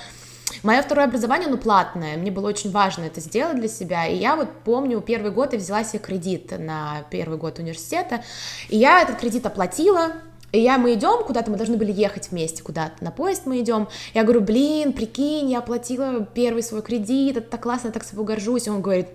[0.63, 4.35] Мое второе образование, ну, платное, мне было очень важно это сделать для себя, и я
[4.35, 8.25] вот помню, первый год я взяла себе кредит на первый год университета,
[8.69, 10.13] и я этот кредит оплатила,
[10.51, 13.89] и я, мы идем куда-то, мы должны были ехать вместе куда-то, на поезд мы идем.
[14.15, 18.25] Я говорю, блин, прикинь, я оплатила первый свой кредит, это так классно, я так собой
[18.25, 18.67] горжусь.
[18.67, 19.09] И он говорит,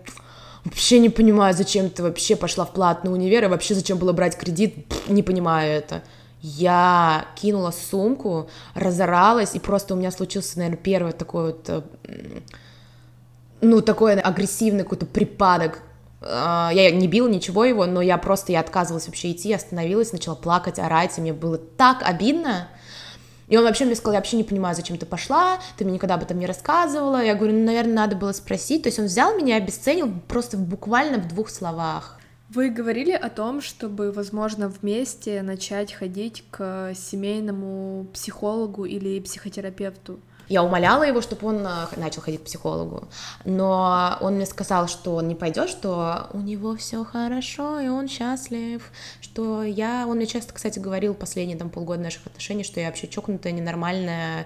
[0.63, 4.37] вообще не понимаю, зачем ты вообще пошла в платный универ, и вообще зачем было брать
[4.37, 6.03] кредит, не понимаю это
[6.43, 11.81] я кинула сумку, разоралась, и просто у меня случился, наверное, первый такой вот, э,
[13.61, 15.79] ну, такой агрессивный какой-то припадок.
[16.21, 20.35] А, я не била ничего его, но я просто, я отказывалась вообще идти, остановилась, начала
[20.35, 22.67] плакать, орать, и мне было так обидно,
[23.47, 26.15] и он вообще мне сказал, я вообще не понимаю, зачем ты пошла, ты мне никогда
[26.15, 27.23] об этом не рассказывала.
[27.23, 28.83] Я говорю, ну, наверное, надо было спросить.
[28.83, 32.19] То есть он взял меня и обесценил просто буквально в двух словах.
[32.53, 40.19] Вы говорили о том, чтобы, возможно, вместе начать ходить к семейному психологу или психотерапевту.
[40.49, 43.07] Я умоляла его, чтобы он э, начал ходить к психологу,
[43.43, 48.07] но он мне сказал, что он не пойдет, что у него все хорошо, и он
[48.07, 48.83] счастлив,
[49.21, 50.05] что я...
[50.07, 54.45] Он мне часто, кстати, говорил последние там полгода наших отношений, что я вообще чокнутая, ненормальная,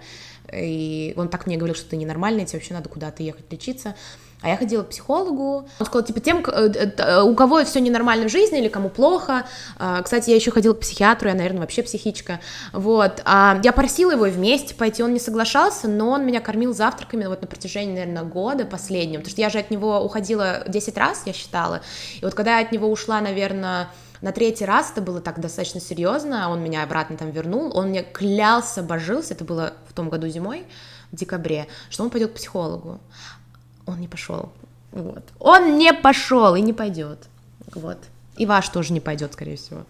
[0.53, 3.95] и он так мне говорил, что ты ненормальная, тебе вообще надо куда-то ехать лечиться.
[4.41, 5.67] А я ходила к психологу.
[5.79, 9.47] Он сказал, типа, тем, э, э, у кого все ненормально в жизни или кому плохо.
[9.79, 12.39] А, кстати, я еще ходила к психиатру, я, наверное, вообще психичка.
[12.71, 13.21] Вот.
[13.25, 17.41] А, я просила его вместе пойти, он не соглашался, но он меня кормил завтраками вот
[17.41, 19.21] на протяжении, наверное, года последнего.
[19.21, 21.81] Потому что я же от него уходила 10 раз, я считала.
[22.21, 23.89] И вот когда я от него ушла, наверное,
[24.21, 28.03] на третий раз это было так достаточно серьезно, он меня обратно там вернул, он мне
[28.03, 30.65] клялся, божился, это было в том году зимой,
[31.11, 32.99] в декабре, что он пойдет к психологу
[33.87, 34.51] он не пошел.
[34.91, 35.23] Вот.
[35.39, 37.27] Он не пошел и не пойдет.
[37.73, 37.97] Вот.
[38.35, 39.85] И ваш тоже не пойдет, скорее всего.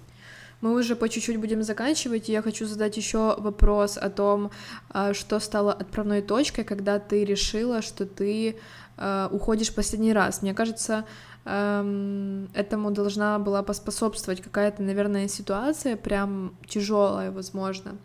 [0.61, 4.49] Мы уже по чуть-чуть будем заканчивать, и я хочу задать еще вопрос о том,
[4.89, 8.55] а, что стало отправной точкой, когда ты решила, что ты
[8.97, 10.41] а, уходишь последний раз.
[10.41, 11.05] Мне кажется,
[11.45, 17.95] эм, этому должна была поспособствовать какая-то, наверное, ситуация, прям тяжелая, возможно.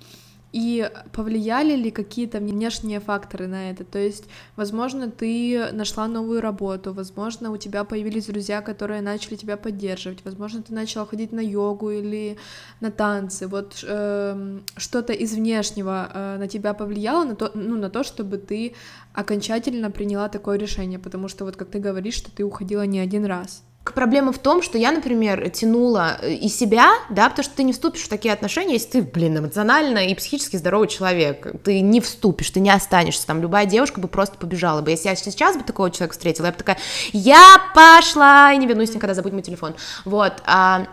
[0.52, 3.84] И повлияли ли какие-то внешние факторы на это?
[3.84, 4.24] То есть,
[4.54, 10.62] возможно, ты нашла новую работу, возможно, у тебя появились друзья, которые начали тебя поддерживать, возможно,
[10.62, 12.36] ты начала ходить на йогу или
[12.80, 13.46] на танцы.
[13.46, 18.36] Вот э, что-то из внешнего э, на тебя повлияло, на то, ну, на то, чтобы
[18.36, 18.74] ты
[19.14, 23.24] окончательно приняла такое решение, потому что вот как ты говоришь, что ты уходила не один
[23.24, 23.62] раз.
[23.84, 27.72] Проблема в том, что я, например, тянула э, и себя, да, потому что ты не
[27.72, 32.50] вступишь в такие отношения, если ты, блин, эмоционально и психически здоровый человек, ты не вступишь,
[32.50, 35.90] ты не останешься, там, любая девушка бы просто побежала бы, если я сейчас бы такого
[35.90, 36.78] человека встретила, я бы такая,
[37.12, 39.74] я пошла, и не вернусь никогда, забудь мой телефон,
[40.04, 40.86] вот, а,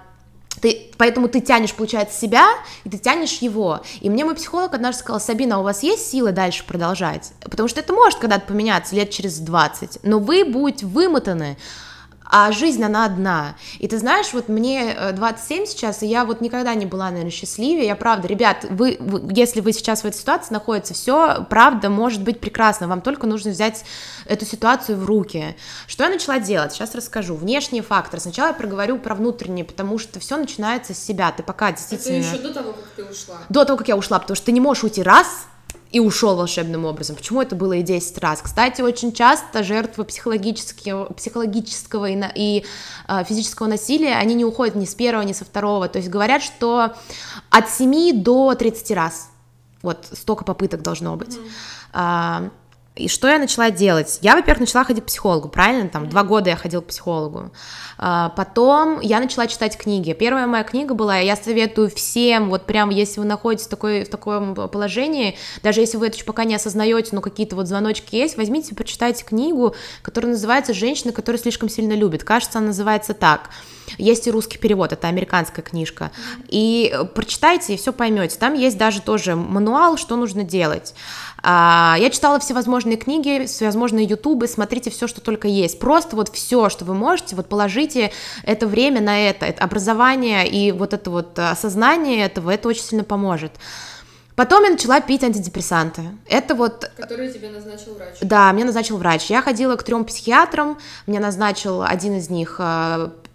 [0.60, 2.48] ты, поэтому ты тянешь, получается, себя,
[2.84, 3.82] и ты тянешь его.
[4.02, 7.32] И мне мой психолог однажды сказал, Сабина, у вас есть силы дальше продолжать?
[7.42, 11.58] Потому что это может когда-то поменяться лет через 20, но вы будете вымотаны,
[12.30, 13.56] а жизнь, она одна.
[13.80, 17.32] И ты знаешь, вот мне 27 э, сейчас, и я вот никогда не была, наверное,
[17.32, 21.90] счастливее, я правда, ребят, вы, вы если вы сейчас в этой ситуации находитесь, все, правда,
[21.90, 23.84] может быть прекрасно, вам только нужно взять
[24.26, 25.56] эту ситуацию в руки.
[25.88, 26.72] Что я начала делать?
[26.72, 27.36] Сейчас расскажу.
[27.36, 28.22] Внешние факторы.
[28.22, 31.32] Сначала я проговорю про внутренние, потому что все начинается с себя.
[31.32, 32.18] Ты пока действительно...
[32.18, 33.38] Это еще до того, как ты ушла.
[33.50, 35.48] До того, как я ушла, потому что ты не можешь уйти раз,
[35.92, 37.16] и ушел волшебным образом.
[37.16, 38.42] Почему это было и 10 раз?
[38.42, 42.66] Кстати, очень часто жертвы психологического, психологического и, и
[43.08, 45.88] э, физического насилия, они не уходят ни с первого, ни со второго.
[45.90, 46.94] То есть говорят, что
[47.50, 49.30] от 7 до 30 раз.
[49.82, 51.36] Вот столько попыток должно быть.
[51.36, 51.52] Mm-hmm.
[51.94, 52.50] А,
[53.00, 54.20] и что я начала делать?
[54.22, 55.88] Я, во-первых, начала ходить к психологу, правильно?
[55.90, 57.52] Там два года я ходила к психологу.
[57.98, 60.14] А, потом я начала читать книги.
[60.14, 64.10] Первая моя книга была, я советую всем, вот прям, если вы находитесь в, такой, в
[64.10, 68.38] таком положении, даже если вы это еще пока не осознаете, но какие-то вот звоночки есть,
[68.38, 72.24] возьмите, прочитайте книгу, которая называется «Женщина, которая слишком сильно любит».
[72.24, 73.50] Кажется, она называется так.
[73.98, 76.12] Есть и русский перевод, это американская книжка.
[76.48, 78.38] И прочитайте, и все поймете.
[78.38, 80.94] Там есть даже тоже мануал, что нужно делать.
[81.42, 85.80] А, я читала всевозможные книги, всевозможные ютубы, смотрите все, что только есть.
[85.80, 88.12] Просто вот все, что вы можете, вот положите
[88.44, 93.04] это время на это, это образование и вот это вот осознание этого, это очень сильно
[93.04, 93.52] поможет.
[94.40, 96.02] Потом я начала пить антидепрессанты.
[96.26, 96.90] Это вот...
[96.96, 98.16] Которые тебе назначил врач.
[98.22, 99.26] Да, мне назначил врач.
[99.30, 100.78] Я ходила к трем психиатрам,
[101.08, 103.29] мне назначил один из них э, э,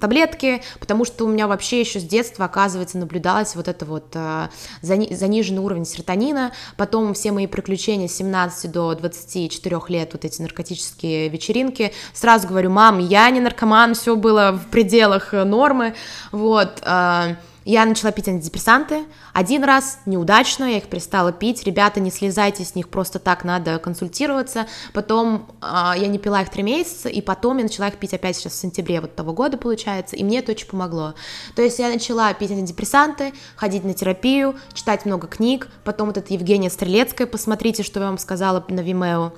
[0.00, 4.48] таблетки, потому что у меня вообще еще с детства, оказывается, наблюдалось вот это вот э,
[4.82, 10.42] зани заниженный уровень серотонина, потом все мои приключения с 17 до 24 лет, вот эти
[10.42, 15.94] наркотические вечеринки, сразу говорю, мам, я не наркоман, все было в пределах нормы,
[16.32, 17.36] вот, э,
[17.68, 19.04] я начала пить антидепрессанты.
[19.34, 21.64] Один раз неудачно, я их перестала пить.
[21.64, 24.66] Ребята, не слезайте с них просто так, надо консультироваться.
[24.94, 25.66] Потом э,
[25.98, 28.56] я не пила их три месяца, и потом я начала их пить опять сейчас в
[28.56, 31.12] сентябре вот того года, получается, и мне это очень помогло.
[31.56, 35.68] То есть я начала пить антидепрессанты, ходить на терапию, читать много книг.
[35.84, 39.32] Потом вот это Евгения Стрелецкая, посмотрите, что я вам сказала на Vimeo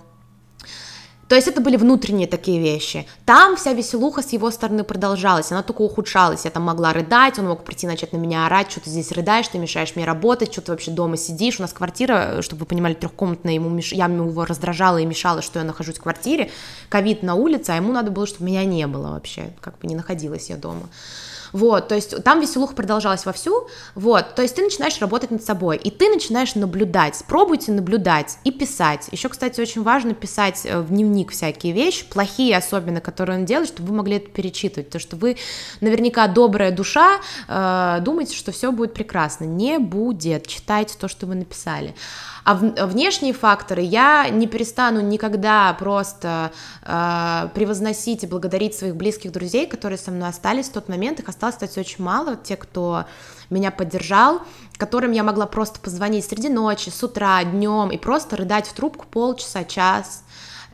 [1.30, 3.06] то есть это были внутренние такие вещи.
[3.24, 6.44] Там вся веселуха с его стороны продолжалась, она только ухудшалась.
[6.44, 9.46] Я там могла рыдать, он мог прийти начать на меня орать, что ты здесь рыдаешь,
[9.46, 11.60] ты мешаешь мне работать, что ты вообще дома сидишь.
[11.60, 13.92] У нас квартира, чтобы вы понимали, трехкомнатная, ему меш...
[13.92, 16.50] я его раздражала и мешала, что я нахожусь в квартире.
[16.88, 19.94] Ковид на улице, а ему надо было, чтобы меня не было вообще, как бы не
[19.94, 20.88] находилась я дома.
[21.52, 25.76] Вот, то есть там веселуха продолжалась вовсю, вот, то есть ты начинаешь работать над собой,
[25.76, 29.08] и ты начинаешь наблюдать, пробуйте наблюдать и писать.
[29.10, 33.68] Еще, кстати, очень важно писать э, в дневник всякие вещи, плохие особенно, которые он делает,
[33.68, 35.36] чтобы вы могли это перечитывать, потому что вы
[35.80, 39.44] наверняка добрая душа, э, думаете, что все будет прекрасно.
[39.44, 41.94] Не будет, читайте то, что вы написали.
[42.44, 49.66] А внешние факторы я не перестану никогда просто э, превозносить и благодарить своих близких друзей,
[49.66, 51.20] которые со мной остались в тот момент.
[51.20, 53.04] Их осталось, кстати, очень мало, те, кто
[53.48, 54.42] меня поддержал,
[54.76, 59.06] которым я могла просто позвонить среди ночи, с утра, днем и просто рыдать в трубку
[59.06, 60.24] полчаса, час.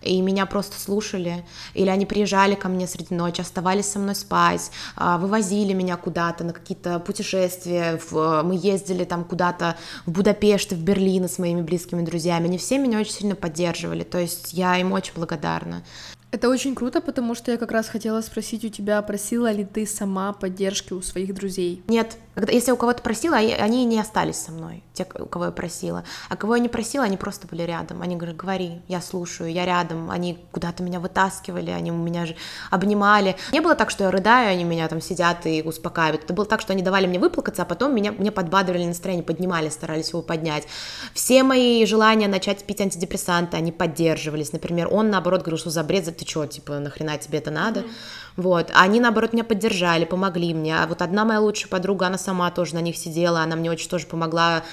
[0.03, 1.45] И меня просто слушали,
[1.75, 6.45] или они приезжали ко мне среди ночи, оставались со мной спать, а, вывозили меня куда-то
[6.45, 12.45] на какие-то путешествия, мы ездили там куда-то в Будапешт в Берлин с моими близкими друзьями,
[12.45, 15.83] они все меня очень сильно поддерживали, то есть я им очень благодарна.
[16.37, 19.87] Это очень круто, потому что я как раз хотела спросить у тебя, просила ли ты
[19.87, 21.82] сама поддержки у своих друзей?
[21.89, 25.51] Нет, Когда, если у кого-то просила, они не остались со мной, те, у кого я
[25.51, 26.05] просила.
[26.28, 28.03] А кого я не просила, они просто были рядом.
[28.03, 30.11] Они говорят, говори, я слушаю, я рядом.
[30.11, 32.37] Они куда-то меня вытаскивали, они меня же
[32.70, 33.37] обнимали.
[33.53, 36.24] Не было так, что я рыдаю, они меня там сидят и успокаивают.
[36.24, 39.70] Это было так, что они давали мне выплакаться, а потом меня, мне подбадривали настроение, поднимали,
[39.70, 40.64] старались его поднять.
[41.14, 44.53] Все мои желания начать пить антидепрессанты, они поддерживались.
[44.53, 47.80] Например, он, наоборот, говорил, что за бред, ты что, типа, нахрена тебе это надо?
[47.80, 47.91] Mm-hmm.
[48.37, 50.78] Вот, они, наоборот, меня поддержали, помогли мне.
[50.78, 53.89] А вот одна моя лучшая подруга, она сама тоже на них сидела, она мне очень
[53.89, 54.64] тоже помогла.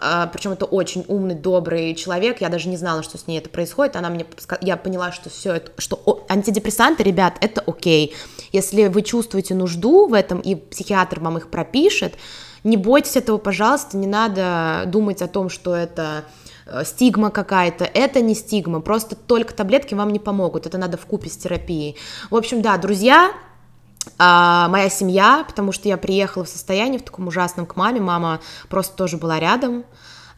[0.00, 2.40] А, Причем это очень умный, добрый человек.
[2.40, 3.96] Я даже не знала, что с ней это происходит.
[3.96, 4.26] Она мне,
[4.60, 8.14] я поняла, что все это, что антидепрессанты, ребят, это окей.
[8.52, 12.14] Если вы чувствуете нужду в этом, и психиатр вам их пропишет,
[12.62, 16.24] не бойтесь этого, пожалуйста, не надо думать о том, что это
[16.66, 21.04] Э, стигма какая-то, это не стигма, просто только таблетки вам не помогут, это надо в
[21.04, 21.96] купе с терапией.
[22.30, 23.32] В общем, да, друзья,
[24.18, 28.40] а, моя семья, потому что я приехала в состоянии в таком ужасном к маме, мама
[28.68, 29.84] просто тоже была рядом,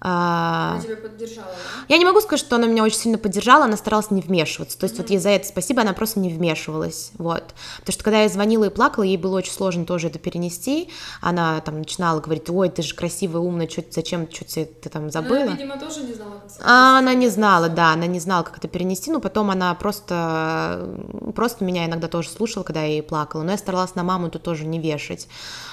[0.00, 1.84] она тебя поддержала, да?
[1.88, 4.78] Я не могу сказать, что она меня очень сильно поддержала, она старалась не вмешиваться.
[4.78, 5.02] То есть mm-hmm.
[5.02, 7.54] вот ей за это спасибо, она просто не вмешивалась, вот.
[7.78, 10.90] Потому что когда я звонила и плакала, ей было очень сложно тоже это перенести.
[11.20, 15.10] Она там начинала говорить, ой, ты же красивая, умная, что, зачем, что ты, ты там
[15.10, 15.42] забыла?
[15.42, 18.68] Она, видимо, тоже не знала, а, Она не знала, да, она не знала, как это
[18.68, 20.88] перенести, но потом она просто,
[21.34, 24.42] просто меня иногда тоже слушала, когда я ей плакала, но я старалась на маму тут
[24.42, 25.26] тоже не вешать.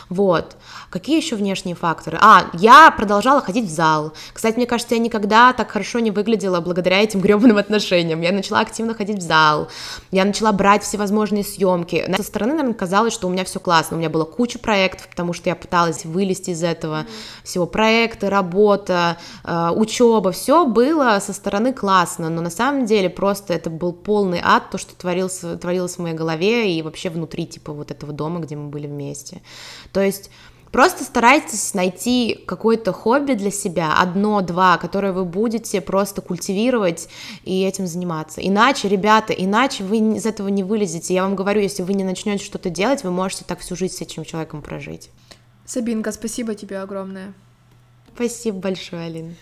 [0.09, 0.55] Вот.
[0.89, 2.17] Какие еще внешние факторы?
[2.21, 4.13] А, я продолжала ходить в зал.
[4.33, 8.21] Кстати, мне кажется, я никогда так хорошо не выглядела благодаря этим гребаным отношениям.
[8.21, 9.69] Я начала активно ходить в зал,
[10.11, 12.05] я начала брать всевозможные съемки.
[12.15, 13.97] Со стороны, наверное, казалось, что у меня все классно.
[13.97, 17.05] У меня было куча проектов, потому что я пыталась вылезти из этого
[17.43, 17.65] всего.
[17.65, 23.69] Проекты, работа, э, учеба, все было со стороны классно, но на самом деле просто это
[23.69, 27.91] был полный ад, то, что творилось, творилось в моей голове и вообще внутри, типа, вот
[27.91, 29.41] этого дома, где мы были вместе.
[29.91, 30.29] То есть
[30.73, 37.09] Просто старайтесь найти какое-то хобби для себя, одно-два, которое вы будете просто культивировать
[37.43, 38.41] и этим заниматься.
[38.41, 41.13] Иначе, ребята, иначе вы из этого не вылезете.
[41.13, 44.01] Я вам говорю, если вы не начнете что-то делать, вы можете так всю жизнь с
[44.01, 45.11] этим человеком прожить.
[45.63, 47.35] Сабинка, спасибо тебе огромное.
[48.15, 49.35] Спасибо большое, Алина.